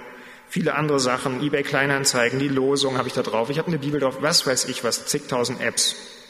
viele 0.51 0.75
andere 0.75 1.01
Sachen, 1.01 1.43
eBay 1.43 1.63
Kleinanzeigen, 1.63 2.39
die 2.39 2.49
Losung 2.49 2.99
habe 2.99 3.09
ich 3.09 3.15
da 3.15 3.23
drauf. 3.23 3.49
Ich 3.49 3.57
habe 3.57 3.69
eine 3.69 3.79
Bibel 3.79 4.01
drauf, 4.01 4.19
was 4.21 4.47
weiß 4.47 4.67
ich 4.67 4.85
was, 4.85 5.07
zigtausend 5.07 5.63
Apps. 5.63 6.24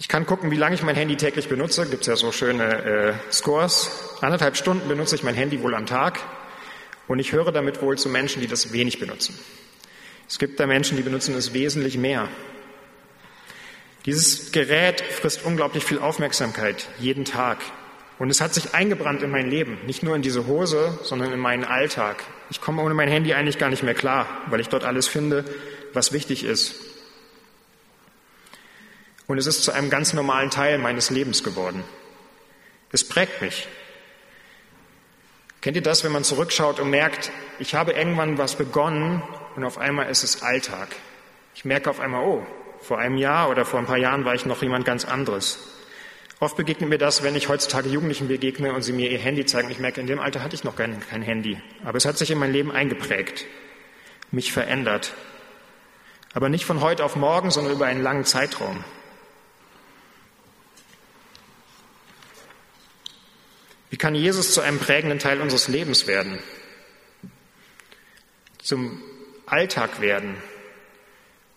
Ich 0.00 0.08
kann 0.08 0.24
gucken, 0.24 0.50
wie 0.50 0.56
lange 0.56 0.74
ich 0.74 0.82
mein 0.82 0.96
Handy 0.96 1.16
täglich 1.16 1.50
benutze. 1.50 1.86
Gibt 1.86 2.00
es 2.00 2.06
ja 2.06 2.16
so 2.16 2.32
schöne 2.32 3.18
äh, 3.28 3.30
Scores. 3.30 4.16
Anderthalb 4.22 4.56
Stunden 4.56 4.88
benutze 4.88 5.14
ich 5.14 5.22
mein 5.22 5.34
Handy 5.34 5.62
wohl 5.62 5.74
am 5.74 5.84
Tag. 5.84 6.20
Und 7.06 7.18
ich 7.18 7.32
höre 7.32 7.52
damit 7.52 7.82
wohl 7.82 7.98
zu 7.98 8.08
Menschen, 8.08 8.40
die 8.40 8.48
das 8.48 8.72
wenig 8.72 8.98
benutzen. 8.98 9.38
Es 10.26 10.38
gibt 10.38 10.58
da 10.58 10.66
Menschen, 10.66 10.96
die 10.96 11.02
benutzen 11.02 11.34
es 11.34 11.52
wesentlich 11.52 11.98
mehr. 11.98 12.28
Dieses 14.06 14.52
Gerät 14.52 15.02
frisst 15.02 15.44
unglaublich 15.44 15.84
viel 15.84 15.98
Aufmerksamkeit 15.98 16.88
jeden 16.98 17.26
Tag. 17.26 17.58
Und 18.18 18.30
es 18.30 18.40
hat 18.40 18.54
sich 18.54 18.72
eingebrannt 18.72 19.22
in 19.22 19.30
mein 19.30 19.50
Leben. 19.50 19.76
Nicht 19.86 20.02
nur 20.02 20.16
in 20.16 20.22
diese 20.22 20.46
Hose, 20.46 20.98
sondern 21.02 21.30
in 21.30 21.38
meinen 21.38 21.64
Alltag. 21.64 22.24
Ich 22.48 22.62
komme 22.62 22.80
ohne 22.80 22.94
mein 22.94 23.08
Handy 23.08 23.34
eigentlich 23.34 23.58
gar 23.58 23.68
nicht 23.68 23.82
mehr 23.82 23.94
klar, 23.94 24.26
weil 24.48 24.60
ich 24.60 24.70
dort 24.70 24.84
alles 24.84 25.08
finde, 25.08 25.44
was 25.92 26.14
wichtig 26.14 26.42
ist. 26.42 26.89
Und 29.30 29.38
es 29.38 29.46
ist 29.46 29.62
zu 29.62 29.70
einem 29.70 29.90
ganz 29.90 30.12
normalen 30.12 30.50
Teil 30.50 30.76
meines 30.78 31.08
Lebens 31.08 31.44
geworden. 31.44 31.84
Es 32.90 33.06
prägt 33.06 33.40
mich. 33.40 33.68
Kennt 35.60 35.76
ihr 35.76 35.84
das, 35.84 36.02
wenn 36.02 36.10
man 36.10 36.24
zurückschaut 36.24 36.80
und 36.80 36.90
merkt, 36.90 37.30
ich 37.60 37.76
habe 37.76 37.92
irgendwann 37.92 38.38
was 38.38 38.56
begonnen 38.56 39.22
und 39.54 39.62
auf 39.62 39.78
einmal 39.78 40.10
ist 40.10 40.24
es 40.24 40.42
Alltag. 40.42 40.88
Ich 41.54 41.64
merke 41.64 41.90
auf 41.90 42.00
einmal, 42.00 42.24
oh, 42.24 42.44
vor 42.80 42.98
einem 42.98 43.18
Jahr 43.18 43.50
oder 43.50 43.64
vor 43.64 43.78
ein 43.78 43.86
paar 43.86 43.98
Jahren 43.98 44.24
war 44.24 44.34
ich 44.34 44.46
noch 44.46 44.62
jemand 44.62 44.84
ganz 44.84 45.04
anderes. 45.04 45.60
Oft 46.40 46.56
begegnet 46.56 46.90
mir 46.90 46.98
das, 46.98 47.22
wenn 47.22 47.36
ich 47.36 47.48
heutzutage 47.48 47.88
Jugendlichen 47.88 48.26
begegne 48.26 48.72
und 48.72 48.82
sie 48.82 48.92
mir 48.92 49.12
ihr 49.12 49.20
Handy 49.20 49.46
zeigen. 49.46 49.70
Ich 49.70 49.78
merke, 49.78 50.00
in 50.00 50.08
dem 50.08 50.18
Alter 50.18 50.42
hatte 50.42 50.56
ich 50.56 50.64
noch 50.64 50.74
kein, 50.74 50.98
kein 51.08 51.22
Handy. 51.22 51.62
Aber 51.84 51.98
es 51.98 52.04
hat 52.04 52.18
sich 52.18 52.32
in 52.32 52.38
mein 52.38 52.52
Leben 52.52 52.72
eingeprägt, 52.72 53.44
mich 54.32 54.52
verändert. 54.52 55.14
Aber 56.34 56.48
nicht 56.48 56.64
von 56.64 56.80
heute 56.80 57.04
auf 57.04 57.14
morgen, 57.14 57.52
sondern 57.52 57.74
über 57.74 57.86
einen 57.86 58.02
langen 58.02 58.24
Zeitraum. 58.24 58.84
Wie 63.90 63.96
kann 63.96 64.14
Jesus 64.14 64.54
zu 64.54 64.60
einem 64.60 64.78
prägenden 64.78 65.18
Teil 65.18 65.40
unseres 65.40 65.66
Lebens 65.66 66.06
werden? 66.06 66.38
Zum 68.62 69.02
Alltag 69.46 70.00
werden, 70.00 70.36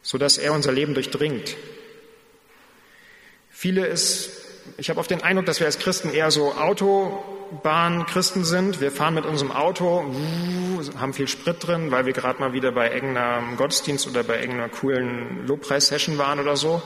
so 0.02 0.18
dass 0.18 0.40
er 0.40 0.52
unser 0.54 0.72
Leben 0.72 0.96
durchdringt. 0.96 1.56
Viele 3.52 3.86
ist, 3.86 4.32
ich 4.78 4.90
habe 4.90 5.00
oft 5.00 5.12
den 5.12 5.22
Eindruck, 5.22 5.46
dass 5.46 5.60
wir 5.60 5.68
als 5.68 5.78
Christen 5.78 6.10
eher 6.10 6.32
so 6.32 6.54
Autobahn-Christen 6.54 8.44
sind. 8.46 8.82
Wir 8.82 8.92
fahren 8.92 9.14
mit 9.14 9.26
unserem 9.26 9.52
Auto, 9.52 10.04
haben 10.98 11.14
viel 11.14 11.28
Sprit 11.28 11.58
drin, 11.60 11.92
weil 11.92 12.08
wir 12.08 12.14
gerade 12.14 12.40
mal 12.40 12.54
wieder 12.54 12.72
bei 12.72 12.92
irgendeinem 12.92 13.58
Gottesdienst 13.58 14.08
oder 14.08 14.24
bei 14.24 14.40
irgendeiner 14.40 14.70
coolen 14.70 15.46
Lobpreis-Session 15.46 16.18
waren 16.18 16.40
oder 16.40 16.58
so. 16.58 16.82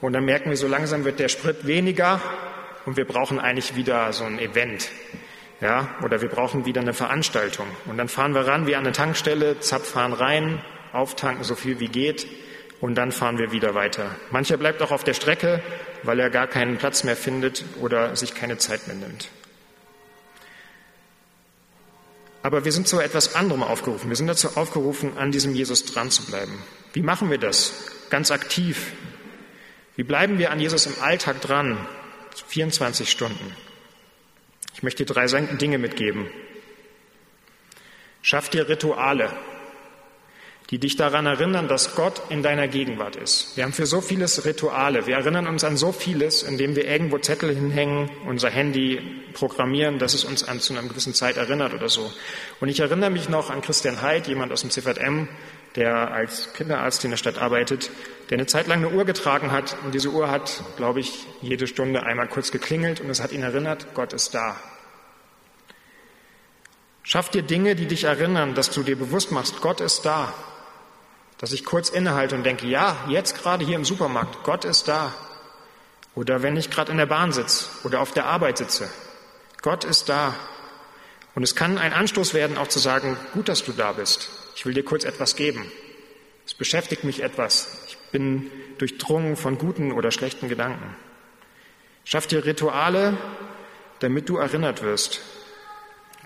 Und 0.00 0.14
dann 0.14 0.24
merken 0.24 0.48
wir, 0.48 0.56
so 0.56 0.66
langsam 0.66 1.04
wird 1.04 1.18
der 1.18 1.28
Sprit 1.28 1.66
weniger 1.66 2.22
und 2.88 2.96
wir 2.96 3.04
brauchen 3.04 3.38
eigentlich 3.38 3.76
wieder 3.76 4.10
so 4.14 4.24
ein 4.24 4.38
Event. 4.38 4.90
Ja, 5.60 5.94
oder 6.02 6.22
wir 6.22 6.28
brauchen 6.30 6.64
wieder 6.64 6.80
eine 6.80 6.94
Veranstaltung. 6.94 7.66
Und 7.84 7.98
dann 7.98 8.08
fahren 8.08 8.32
wir 8.32 8.46
ran 8.46 8.66
wie 8.66 8.76
an 8.76 8.84
eine 8.86 8.92
Tankstelle, 8.92 9.60
zapp, 9.60 9.84
fahren 9.84 10.14
rein, 10.14 10.62
auftanken 10.94 11.44
so 11.44 11.54
viel 11.54 11.80
wie 11.80 11.88
geht 11.88 12.26
und 12.80 12.94
dann 12.94 13.12
fahren 13.12 13.36
wir 13.36 13.52
wieder 13.52 13.74
weiter. 13.74 14.16
Mancher 14.30 14.56
bleibt 14.56 14.80
auch 14.80 14.90
auf 14.90 15.04
der 15.04 15.12
Strecke, 15.12 15.62
weil 16.02 16.18
er 16.18 16.30
gar 16.30 16.46
keinen 16.46 16.78
Platz 16.78 17.04
mehr 17.04 17.14
findet 17.14 17.62
oder 17.82 18.16
sich 18.16 18.34
keine 18.34 18.56
Zeit 18.56 18.86
mehr 18.86 18.96
nimmt. 18.96 19.28
Aber 22.42 22.64
wir 22.64 22.72
sind 22.72 22.88
zu 22.88 23.00
etwas 23.00 23.34
anderem 23.34 23.62
aufgerufen. 23.64 24.08
Wir 24.08 24.16
sind 24.16 24.28
dazu 24.28 24.56
aufgerufen, 24.56 25.18
an 25.18 25.30
diesem 25.30 25.54
Jesus 25.54 25.84
dran 25.84 26.10
zu 26.10 26.24
bleiben. 26.24 26.62
Wie 26.94 27.02
machen 27.02 27.30
wir 27.30 27.38
das? 27.38 27.90
Ganz 28.08 28.30
aktiv. 28.30 28.92
Wie 29.96 30.04
bleiben 30.04 30.38
wir 30.38 30.52
an 30.52 30.60
Jesus 30.60 30.86
im 30.86 30.94
Alltag 31.02 31.42
dran? 31.42 31.76
24 32.34 33.10
Stunden. 33.10 33.54
Ich 34.74 34.82
möchte 34.82 35.04
drei 35.04 35.26
Dinge 35.26 35.78
mitgeben. 35.78 36.26
Schaff 38.22 38.48
dir 38.48 38.68
Rituale, 38.68 39.30
die 40.70 40.78
dich 40.78 40.96
daran 40.96 41.26
erinnern, 41.26 41.66
dass 41.66 41.94
Gott 41.94 42.20
in 42.28 42.42
deiner 42.42 42.68
Gegenwart 42.68 43.16
ist. 43.16 43.56
Wir 43.56 43.64
haben 43.64 43.72
für 43.72 43.86
so 43.86 44.00
vieles 44.00 44.44
Rituale. 44.44 45.06
Wir 45.06 45.16
erinnern 45.16 45.46
uns 45.46 45.64
an 45.64 45.76
so 45.76 45.92
vieles, 45.92 46.42
indem 46.42 46.76
wir 46.76 46.86
irgendwo 46.86 47.18
Zettel 47.18 47.54
hinhängen, 47.54 48.10
unser 48.26 48.50
Handy 48.50 49.00
programmieren, 49.32 49.98
dass 49.98 50.14
es 50.14 50.24
uns 50.24 50.44
an 50.44 50.60
zu 50.60 50.74
einer 50.74 50.86
gewissen 50.86 51.14
Zeit 51.14 51.38
erinnert 51.38 51.72
oder 51.72 51.88
so. 51.88 52.12
Und 52.60 52.68
ich 52.68 52.80
erinnere 52.80 53.10
mich 53.10 53.28
noch 53.28 53.50
an 53.50 53.62
Christian 53.62 54.02
Heid, 54.02 54.28
jemand 54.28 54.52
aus 54.52 54.60
dem 54.60 54.70
CVM, 54.70 55.28
der 55.78 56.12
als 56.12 56.52
Kinderarzt 56.54 57.04
in 57.04 57.10
der 57.10 57.18
Stadt 57.18 57.38
arbeitet, 57.38 57.90
der 58.30 58.36
eine 58.36 58.46
Zeit 58.46 58.66
lang 58.66 58.84
eine 58.84 58.90
Uhr 58.90 59.04
getragen 59.04 59.52
hat. 59.52 59.76
Und 59.84 59.94
diese 59.94 60.10
Uhr 60.10 60.28
hat, 60.28 60.64
glaube 60.76 60.98
ich, 60.98 61.26
jede 61.40 61.68
Stunde 61.68 62.02
einmal 62.02 62.26
kurz 62.26 62.50
geklingelt 62.50 63.00
und 63.00 63.08
es 63.08 63.22
hat 63.22 63.30
ihn 63.30 63.42
erinnert, 63.42 63.94
Gott 63.94 64.12
ist 64.12 64.34
da. 64.34 64.56
Schaff 67.04 67.30
dir 67.30 67.42
Dinge, 67.42 67.76
die 67.76 67.86
dich 67.86 68.04
erinnern, 68.04 68.54
dass 68.54 68.70
du 68.70 68.82
dir 68.82 68.98
bewusst 68.98 69.30
machst, 69.30 69.60
Gott 69.60 69.80
ist 69.80 70.04
da. 70.04 70.34
Dass 71.38 71.52
ich 71.52 71.64
kurz 71.64 71.90
innehalte 71.90 72.34
und 72.34 72.42
denke, 72.42 72.66
ja, 72.66 72.96
jetzt 73.08 73.40
gerade 73.40 73.64
hier 73.64 73.76
im 73.76 73.84
Supermarkt, 73.84 74.42
Gott 74.42 74.64
ist 74.64 74.88
da. 74.88 75.14
Oder 76.16 76.42
wenn 76.42 76.56
ich 76.56 76.70
gerade 76.70 76.90
in 76.90 76.98
der 76.98 77.06
Bahn 77.06 77.30
sitze 77.30 77.66
oder 77.84 78.00
auf 78.00 78.10
der 78.10 78.26
Arbeit 78.26 78.58
sitze, 78.58 78.90
Gott 79.62 79.84
ist 79.84 80.08
da. 80.08 80.34
Und 81.36 81.44
es 81.44 81.54
kann 81.54 81.78
ein 81.78 81.92
Anstoß 81.92 82.34
werden, 82.34 82.58
auch 82.58 82.66
zu 82.66 82.80
sagen, 82.80 83.16
gut, 83.32 83.48
dass 83.48 83.62
du 83.62 83.70
da 83.70 83.92
bist. 83.92 84.28
Ich 84.58 84.66
will 84.66 84.74
dir 84.74 84.82
kurz 84.84 85.04
etwas 85.04 85.36
geben. 85.36 85.70
Es 86.44 86.52
beschäftigt 86.52 87.04
mich 87.04 87.22
etwas. 87.22 87.78
Ich 87.86 87.96
bin 88.10 88.50
durchdrungen 88.78 89.36
von 89.36 89.56
guten 89.56 89.92
oder 89.92 90.10
schlechten 90.10 90.48
Gedanken. 90.48 90.96
Schaff 92.04 92.26
dir 92.26 92.44
Rituale, 92.44 93.16
damit 94.00 94.28
du 94.28 94.36
erinnert 94.36 94.82
wirst. 94.82 95.20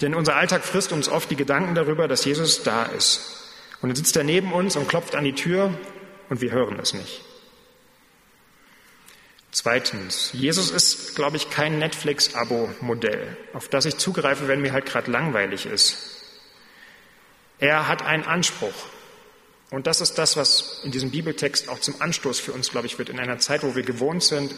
Denn 0.01 0.14
unser 0.14 0.37
Alltag 0.37 0.64
frisst 0.64 0.92
uns 0.92 1.11
oft 1.11 1.31
die 1.31 1.37
Gedanken 1.37 1.75
darüber, 1.75 2.09
dass 2.09 2.25
Jesus 2.25 2.62
da 2.62 2.85
ist. 2.85 3.51
Und 3.83 3.90
dann 3.90 3.97
sitzt 3.97 4.16
er 4.16 4.25
neben 4.25 4.55
uns 4.55 4.77
und 4.77 4.88
klopft 4.88 5.14
an 5.14 5.25
die 5.25 5.35
Tür 5.35 5.75
und 6.31 6.40
wir 6.40 6.53
hören 6.53 6.79
es 6.81 6.95
nicht. 6.95 7.21
Zweitens, 9.51 10.31
Jesus 10.33 10.71
ist, 10.71 11.16
glaube 11.16 11.37
ich, 11.37 11.51
kein 11.51 11.79
Netflix-Abo-Modell, 11.79 13.37
auf 13.53 13.68
das 13.68 13.85
ich 13.85 13.99
zugreife, 13.99 14.49
wenn 14.49 14.62
mir 14.62 14.73
halt 14.73 14.87
gerade 14.87 15.11
langweilig 15.11 15.66
ist. 15.66 16.12
Er 17.62 17.87
hat 17.87 18.03
einen 18.03 18.25
Anspruch. 18.25 18.75
Und 19.70 19.87
das 19.87 20.01
ist 20.01 20.18
das, 20.18 20.37
was 20.37 20.81
in 20.83 20.90
diesem 20.90 21.12
Bibeltext 21.12 21.68
auch 21.68 21.79
zum 21.79 21.94
Anstoß 22.03 22.40
für 22.40 22.51
uns, 22.51 22.72
glaube 22.72 22.88
ich, 22.88 22.98
wird. 22.98 23.09
In 23.09 23.20
einer 23.20 23.38
Zeit, 23.38 23.62
wo 23.62 23.77
wir 23.77 23.85
gewohnt 23.85 24.25
sind, 24.25 24.53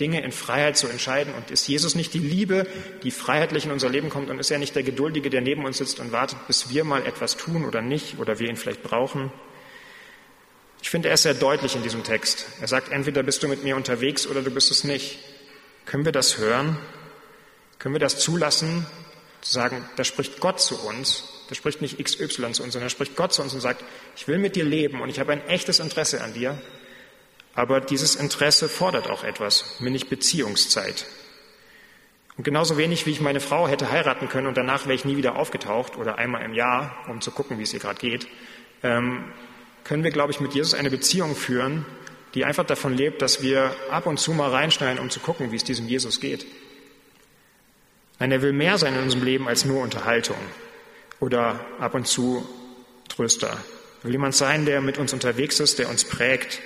Dinge 0.00 0.24
in 0.24 0.32
Freiheit 0.32 0.76
zu 0.76 0.88
entscheiden. 0.88 1.32
Und 1.34 1.52
ist 1.52 1.68
Jesus 1.68 1.94
nicht 1.94 2.12
die 2.14 2.18
Liebe, 2.18 2.66
die 3.04 3.12
freiheitlich 3.12 3.64
in 3.64 3.70
unser 3.70 3.88
Leben 3.88 4.08
kommt? 4.08 4.28
Und 4.28 4.40
ist 4.40 4.50
er 4.50 4.58
nicht 4.58 4.74
der 4.74 4.82
Geduldige, 4.82 5.30
der 5.30 5.40
neben 5.40 5.64
uns 5.64 5.78
sitzt 5.78 6.00
und 6.00 6.10
wartet, 6.10 6.44
bis 6.48 6.68
wir 6.68 6.82
mal 6.82 7.06
etwas 7.06 7.36
tun 7.36 7.64
oder 7.64 7.80
nicht 7.80 8.18
oder 8.18 8.40
wir 8.40 8.48
ihn 8.48 8.56
vielleicht 8.56 8.82
brauchen? 8.82 9.30
Ich 10.82 10.90
finde, 10.90 11.10
er 11.10 11.14
ist 11.14 11.22
sehr 11.22 11.34
deutlich 11.34 11.76
in 11.76 11.84
diesem 11.84 12.02
Text. 12.02 12.46
Er 12.60 12.66
sagt, 12.66 12.90
entweder 12.90 13.22
bist 13.22 13.44
du 13.44 13.46
mit 13.46 13.62
mir 13.62 13.76
unterwegs 13.76 14.26
oder 14.26 14.42
du 14.42 14.50
bist 14.50 14.72
es 14.72 14.82
nicht. 14.82 15.20
Können 15.86 16.04
wir 16.04 16.12
das 16.12 16.38
hören? 16.38 16.76
Können 17.78 17.94
wir 17.94 18.00
das 18.00 18.18
zulassen, 18.18 18.84
zu 19.42 19.52
sagen, 19.52 19.88
da 19.94 20.02
spricht 20.02 20.40
Gott 20.40 20.60
zu 20.60 20.84
uns 20.84 21.31
da 21.52 21.56
spricht 21.56 21.82
nicht 21.82 22.02
XY 22.02 22.28
zu 22.28 22.44
uns, 22.46 22.56
sondern 22.72 22.84
da 22.84 22.88
spricht 22.88 23.14
Gott 23.14 23.34
zu 23.34 23.42
uns 23.42 23.52
und 23.52 23.60
sagt, 23.60 23.84
ich 24.16 24.26
will 24.26 24.38
mit 24.38 24.56
dir 24.56 24.64
leben 24.64 25.02
und 25.02 25.10
ich 25.10 25.20
habe 25.20 25.32
ein 25.32 25.46
echtes 25.48 25.80
Interesse 25.80 26.22
an 26.22 26.32
dir. 26.32 26.58
Aber 27.52 27.82
dieses 27.82 28.14
Interesse 28.14 28.70
fordert 28.70 29.10
auch 29.10 29.22
etwas, 29.22 29.78
nämlich 29.78 30.08
Beziehungszeit. 30.08 31.04
Und 32.38 32.44
genauso 32.44 32.78
wenig, 32.78 33.04
wie 33.04 33.10
ich 33.10 33.20
meine 33.20 33.40
Frau 33.40 33.68
hätte 33.68 33.90
heiraten 33.90 34.30
können 34.30 34.46
und 34.46 34.56
danach 34.56 34.86
wäre 34.86 34.94
ich 34.94 35.04
nie 35.04 35.18
wieder 35.18 35.36
aufgetaucht 35.36 35.98
oder 35.98 36.16
einmal 36.16 36.42
im 36.42 36.54
Jahr, 36.54 36.96
um 37.06 37.20
zu 37.20 37.30
gucken, 37.30 37.58
wie 37.58 37.64
es 37.64 37.74
ihr 37.74 37.80
gerade 37.80 38.00
geht, 38.00 38.26
ähm, 38.82 39.22
können 39.84 40.04
wir, 40.04 40.10
glaube 40.10 40.32
ich, 40.32 40.40
mit 40.40 40.54
Jesus 40.54 40.72
eine 40.72 40.88
Beziehung 40.88 41.36
führen, 41.36 41.84
die 42.32 42.46
einfach 42.46 42.64
davon 42.64 42.96
lebt, 42.96 43.20
dass 43.20 43.42
wir 43.42 43.76
ab 43.90 44.06
und 44.06 44.18
zu 44.18 44.32
mal 44.32 44.48
reinschneiden, 44.48 44.98
um 44.98 45.10
zu 45.10 45.20
gucken, 45.20 45.52
wie 45.52 45.56
es 45.56 45.64
diesem 45.64 45.86
Jesus 45.86 46.18
geht. 46.18 46.46
Nein, 48.18 48.32
er 48.32 48.40
will 48.40 48.54
mehr 48.54 48.78
sein 48.78 48.94
in 48.94 49.02
unserem 49.02 49.24
Leben 49.24 49.48
als 49.48 49.66
nur 49.66 49.82
Unterhaltung 49.82 50.38
oder 51.22 51.64
ab 51.78 51.94
und 51.94 52.08
zu 52.08 52.44
Tröster. 53.08 53.56
Er 54.00 54.04
will 54.04 54.10
jemand 54.10 54.34
sein, 54.34 54.66
der 54.66 54.80
mit 54.80 54.98
uns 54.98 55.12
unterwegs 55.12 55.60
ist, 55.60 55.78
der 55.78 55.88
uns 55.88 56.04
prägt. 56.04 56.60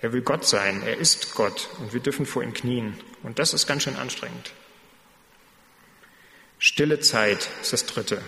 Er 0.00 0.12
will 0.12 0.22
Gott 0.22 0.46
sein. 0.46 0.82
Er 0.86 0.96
ist 0.96 1.34
Gott 1.34 1.68
und 1.80 1.92
wir 1.92 1.98
dürfen 1.98 2.24
vor 2.24 2.44
ihm 2.44 2.54
knien. 2.54 2.96
Und 3.24 3.40
das 3.40 3.52
ist 3.52 3.66
ganz 3.66 3.82
schön 3.82 3.96
anstrengend. 3.96 4.52
Stille 6.60 7.00
Zeit 7.00 7.50
ist 7.62 7.72
das 7.72 7.86
Dritte. 7.86 8.22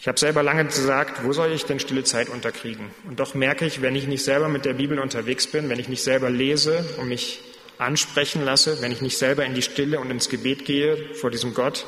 Ich 0.00 0.08
habe 0.08 0.18
selber 0.18 0.42
lange 0.42 0.64
gesagt, 0.64 1.22
wo 1.24 1.34
soll 1.34 1.52
ich 1.52 1.66
denn 1.66 1.78
stille 1.78 2.02
Zeit 2.02 2.30
unterkriegen? 2.30 2.90
Und 3.06 3.20
doch 3.20 3.34
merke 3.34 3.66
ich, 3.66 3.82
wenn 3.82 3.94
ich 3.94 4.06
nicht 4.06 4.24
selber 4.24 4.48
mit 4.48 4.64
der 4.64 4.72
Bibel 4.72 4.98
unterwegs 5.00 5.46
bin, 5.46 5.68
wenn 5.68 5.78
ich 5.78 5.88
nicht 5.88 6.02
selber 6.02 6.30
lese 6.30 6.82
und 6.98 7.08
mich 7.08 7.40
ansprechen 7.76 8.42
lasse, 8.42 8.80
wenn 8.80 8.90
ich 8.90 9.02
nicht 9.02 9.18
selber 9.18 9.44
in 9.44 9.54
die 9.54 9.62
Stille 9.62 10.00
und 10.00 10.10
ins 10.10 10.30
Gebet 10.30 10.64
gehe 10.64 11.14
vor 11.14 11.30
diesem 11.30 11.52
Gott, 11.52 11.84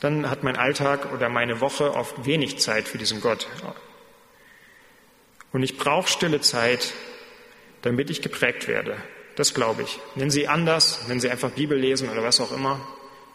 dann 0.00 0.30
hat 0.30 0.42
mein 0.42 0.56
Alltag 0.56 1.12
oder 1.12 1.28
meine 1.28 1.60
Woche 1.60 1.94
oft 1.94 2.24
wenig 2.24 2.58
Zeit 2.58 2.88
für 2.88 2.98
diesen 2.98 3.20
Gott. 3.20 3.46
Und 5.52 5.62
ich 5.62 5.76
brauche 5.76 6.08
stille 6.08 6.40
Zeit, 6.40 6.94
damit 7.82 8.10
ich 8.10 8.22
geprägt 8.22 8.66
werde. 8.66 8.96
Das 9.36 9.54
glaube 9.54 9.82
ich. 9.82 10.00
Nennen 10.14 10.30
Sie 10.30 10.48
anders, 10.48 11.06
nennen 11.06 11.20
Sie 11.20 11.30
einfach 11.30 11.50
Bibel 11.50 11.78
lesen 11.78 12.08
oder 12.08 12.22
was 12.22 12.40
auch 12.40 12.52
immer. 12.52 12.80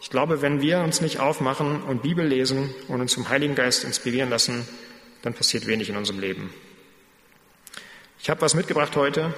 Ich 0.00 0.10
glaube, 0.10 0.42
wenn 0.42 0.60
wir 0.60 0.80
uns 0.80 1.00
nicht 1.00 1.20
aufmachen 1.20 1.82
und 1.82 2.02
Bibel 2.02 2.26
lesen 2.26 2.74
und 2.88 3.00
uns 3.00 3.12
zum 3.12 3.28
Heiligen 3.28 3.54
Geist 3.54 3.84
inspirieren 3.84 4.28
lassen, 4.28 4.68
dann 5.22 5.34
passiert 5.34 5.66
wenig 5.66 5.88
in 5.88 5.96
unserem 5.96 6.20
Leben. 6.20 6.52
Ich 8.20 8.28
habe 8.28 8.40
was 8.40 8.54
mitgebracht 8.54 8.96
heute. 8.96 9.32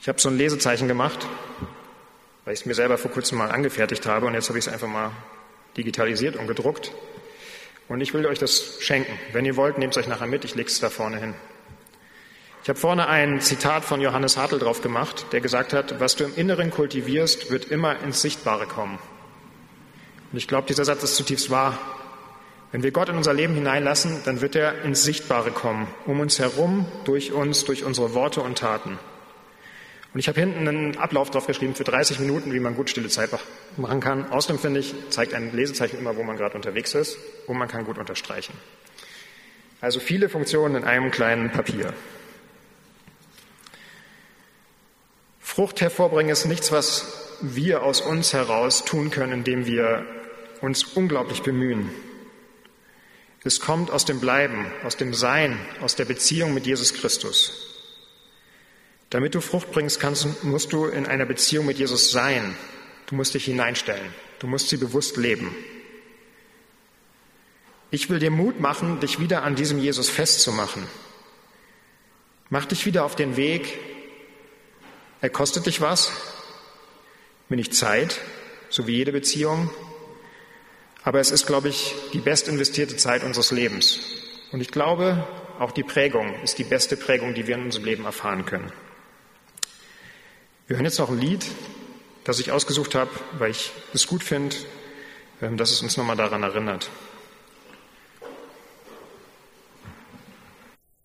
Ich 0.00 0.08
habe 0.08 0.20
so 0.20 0.28
ein 0.28 0.36
Lesezeichen 0.36 0.88
gemacht 0.88 1.26
weil 2.44 2.54
ich 2.54 2.60
es 2.60 2.66
mir 2.66 2.74
selber 2.74 2.98
vor 2.98 3.10
kurzem 3.10 3.38
mal 3.38 3.50
angefertigt 3.50 4.06
habe 4.06 4.26
und 4.26 4.34
jetzt 4.34 4.48
habe 4.48 4.58
ich 4.58 4.66
es 4.66 4.72
einfach 4.72 4.88
mal 4.88 5.12
digitalisiert 5.76 6.36
und 6.36 6.46
gedruckt. 6.46 6.92
Und 7.88 8.00
ich 8.00 8.14
will 8.14 8.26
euch 8.26 8.38
das 8.38 8.78
schenken. 8.80 9.18
Wenn 9.32 9.44
ihr 9.44 9.56
wollt, 9.56 9.78
nehmt 9.78 9.96
es 9.96 9.98
euch 9.98 10.08
nachher 10.08 10.26
mit, 10.26 10.44
ich 10.44 10.54
lege 10.54 10.68
es 10.68 10.80
da 10.80 10.90
vorne 10.90 11.18
hin. 11.18 11.34
Ich 12.62 12.68
habe 12.68 12.78
vorne 12.78 13.08
ein 13.08 13.40
Zitat 13.40 13.84
von 13.84 14.00
Johannes 14.00 14.36
Hartl 14.36 14.58
drauf 14.58 14.82
gemacht, 14.82 15.26
der 15.32 15.40
gesagt 15.40 15.72
hat, 15.72 15.98
was 15.98 16.14
du 16.14 16.24
im 16.24 16.34
Inneren 16.36 16.70
kultivierst, 16.70 17.50
wird 17.50 17.64
immer 17.66 18.00
ins 18.02 18.22
Sichtbare 18.22 18.66
kommen. 18.66 18.98
Und 20.30 20.38
ich 20.38 20.46
glaube, 20.46 20.68
dieser 20.68 20.84
Satz 20.84 21.02
ist 21.02 21.16
zutiefst 21.16 21.50
wahr. 21.50 21.78
Wenn 22.70 22.82
wir 22.82 22.92
Gott 22.92 23.08
in 23.08 23.16
unser 23.16 23.34
Leben 23.34 23.54
hineinlassen, 23.54 24.22
dann 24.24 24.40
wird 24.40 24.54
er 24.54 24.82
ins 24.82 25.02
Sichtbare 25.02 25.50
kommen, 25.50 25.88
um 26.06 26.20
uns 26.20 26.38
herum, 26.38 26.86
durch 27.04 27.32
uns, 27.32 27.64
durch 27.64 27.84
unsere 27.84 28.14
Worte 28.14 28.40
und 28.40 28.58
Taten. 28.58 28.98
Und 30.12 30.20
ich 30.20 30.28
habe 30.28 30.40
hinten 30.40 30.68
einen 30.68 30.96
Ablauf 30.98 31.30
drauf 31.30 31.46
geschrieben 31.46 31.74
für 31.74 31.84
30 31.84 32.18
Minuten, 32.18 32.52
wie 32.52 32.60
man 32.60 32.74
gut 32.74 32.90
stille 32.90 33.08
Zeit 33.08 33.30
machen 33.78 34.00
kann. 34.00 34.30
Außerdem 34.30 34.58
finde 34.58 34.80
ich, 34.80 34.94
zeigt 35.08 35.32
ein 35.32 35.54
Lesezeichen 35.56 35.98
immer, 35.98 36.16
wo 36.16 36.22
man 36.22 36.36
gerade 36.36 36.54
unterwegs 36.54 36.94
ist 36.94 37.16
und 37.46 37.56
man 37.56 37.68
kann 37.68 37.86
gut 37.86 37.96
unterstreichen. 37.96 38.52
Also 39.80 40.00
viele 40.00 40.28
Funktionen 40.28 40.76
in 40.76 40.84
einem 40.84 41.10
kleinen 41.10 41.50
Papier. 41.50 41.94
Frucht 45.40 45.80
hervorbringen 45.80 46.32
ist 46.32 46.44
nichts, 46.44 46.72
was 46.72 47.38
wir 47.40 47.82
aus 47.82 48.00
uns 48.00 48.32
heraus 48.32 48.84
tun 48.84 49.10
können, 49.10 49.32
indem 49.32 49.66
wir 49.66 50.06
uns 50.60 50.84
unglaublich 50.84 51.42
bemühen. 51.42 51.90
Es 53.44 53.60
kommt 53.60 53.90
aus 53.90 54.04
dem 54.04 54.20
Bleiben, 54.20 54.66
aus 54.84 54.96
dem 54.96 55.14
Sein, 55.14 55.58
aus 55.80 55.96
der 55.96 56.04
Beziehung 56.04 56.54
mit 56.54 56.66
Jesus 56.66 56.94
Christus. 56.94 57.71
Damit 59.12 59.34
du 59.34 59.42
Frucht 59.42 59.70
bringst 59.72 60.00
kannst, 60.00 60.42
musst 60.42 60.72
du 60.72 60.86
in 60.86 61.04
einer 61.04 61.26
Beziehung 61.26 61.66
mit 61.66 61.78
Jesus 61.78 62.10
sein. 62.12 62.56
Du 63.04 63.14
musst 63.14 63.34
dich 63.34 63.44
hineinstellen. 63.44 64.14
Du 64.38 64.46
musst 64.46 64.70
sie 64.70 64.78
bewusst 64.78 65.18
leben. 65.18 65.54
Ich 67.90 68.08
will 68.08 68.20
dir 68.20 68.30
Mut 68.30 68.58
machen, 68.58 69.00
dich 69.00 69.20
wieder 69.20 69.42
an 69.42 69.54
diesem 69.54 69.78
Jesus 69.78 70.08
festzumachen. 70.08 70.86
Mach 72.48 72.64
dich 72.64 72.86
wieder 72.86 73.04
auf 73.04 73.14
den 73.14 73.36
Weg. 73.36 73.78
Er 75.20 75.28
kostet 75.28 75.66
dich 75.66 75.82
was, 75.82 76.10
nicht 77.50 77.74
Zeit, 77.74 78.18
so 78.70 78.86
wie 78.86 78.96
jede 78.96 79.12
Beziehung, 79.12 79.68
aber 81.04 81.20
es 81.20 81.30
ist, 81.30 81.46
glaube 81.46 81.68
ich, 81.68 81.94
die 82.14 82.20
best 82.20 82.48
investierte 82.48 82.96
Zeit 82.96 83.24
unseres 83.24 83.50
Lebens. 83.50 84.00
Und 84.52 84.62
ich 84.62 84.70
glaube, 84.70 85.28
auch 85.58 85.72
die 85.72 85.82
Prägung 85.82 86.34
ist 86.42 86.56
die 86.56 86.64
beste 86.64 86.96
Prägung, 86.96 87.34
die 87.34 87.46
wir 87.46 87.56
in 87.56 87.64
unserem 87.64 87.84
Leben 87.84 88.06
erfahren 88.06 88.46
können. 88.46 88.72
Wir 90.72 90.78
hören 90.78 90.86
jetzt 90.86 91.00
noch 91.00 91.10
ein 91.10 91.18
Lied, 91.18 91.44
das 92.24 92.40
ich 92.40 92.50
ausgesucht 92.50 92.94
habe, 92.94 93.10
weil 93.36 93.50
ich 93.50 93.72
es 93.92 94.06
gut 94.06 94.24
finde, 94.24 94.56
ähm, 95.42 95.58
dass 95.58 95.70
es 95.70 95.82
uns 95.82 95.98
nochmal 95.98 96.16
daran 96.16 96.42
erinnert. 96.44 96.88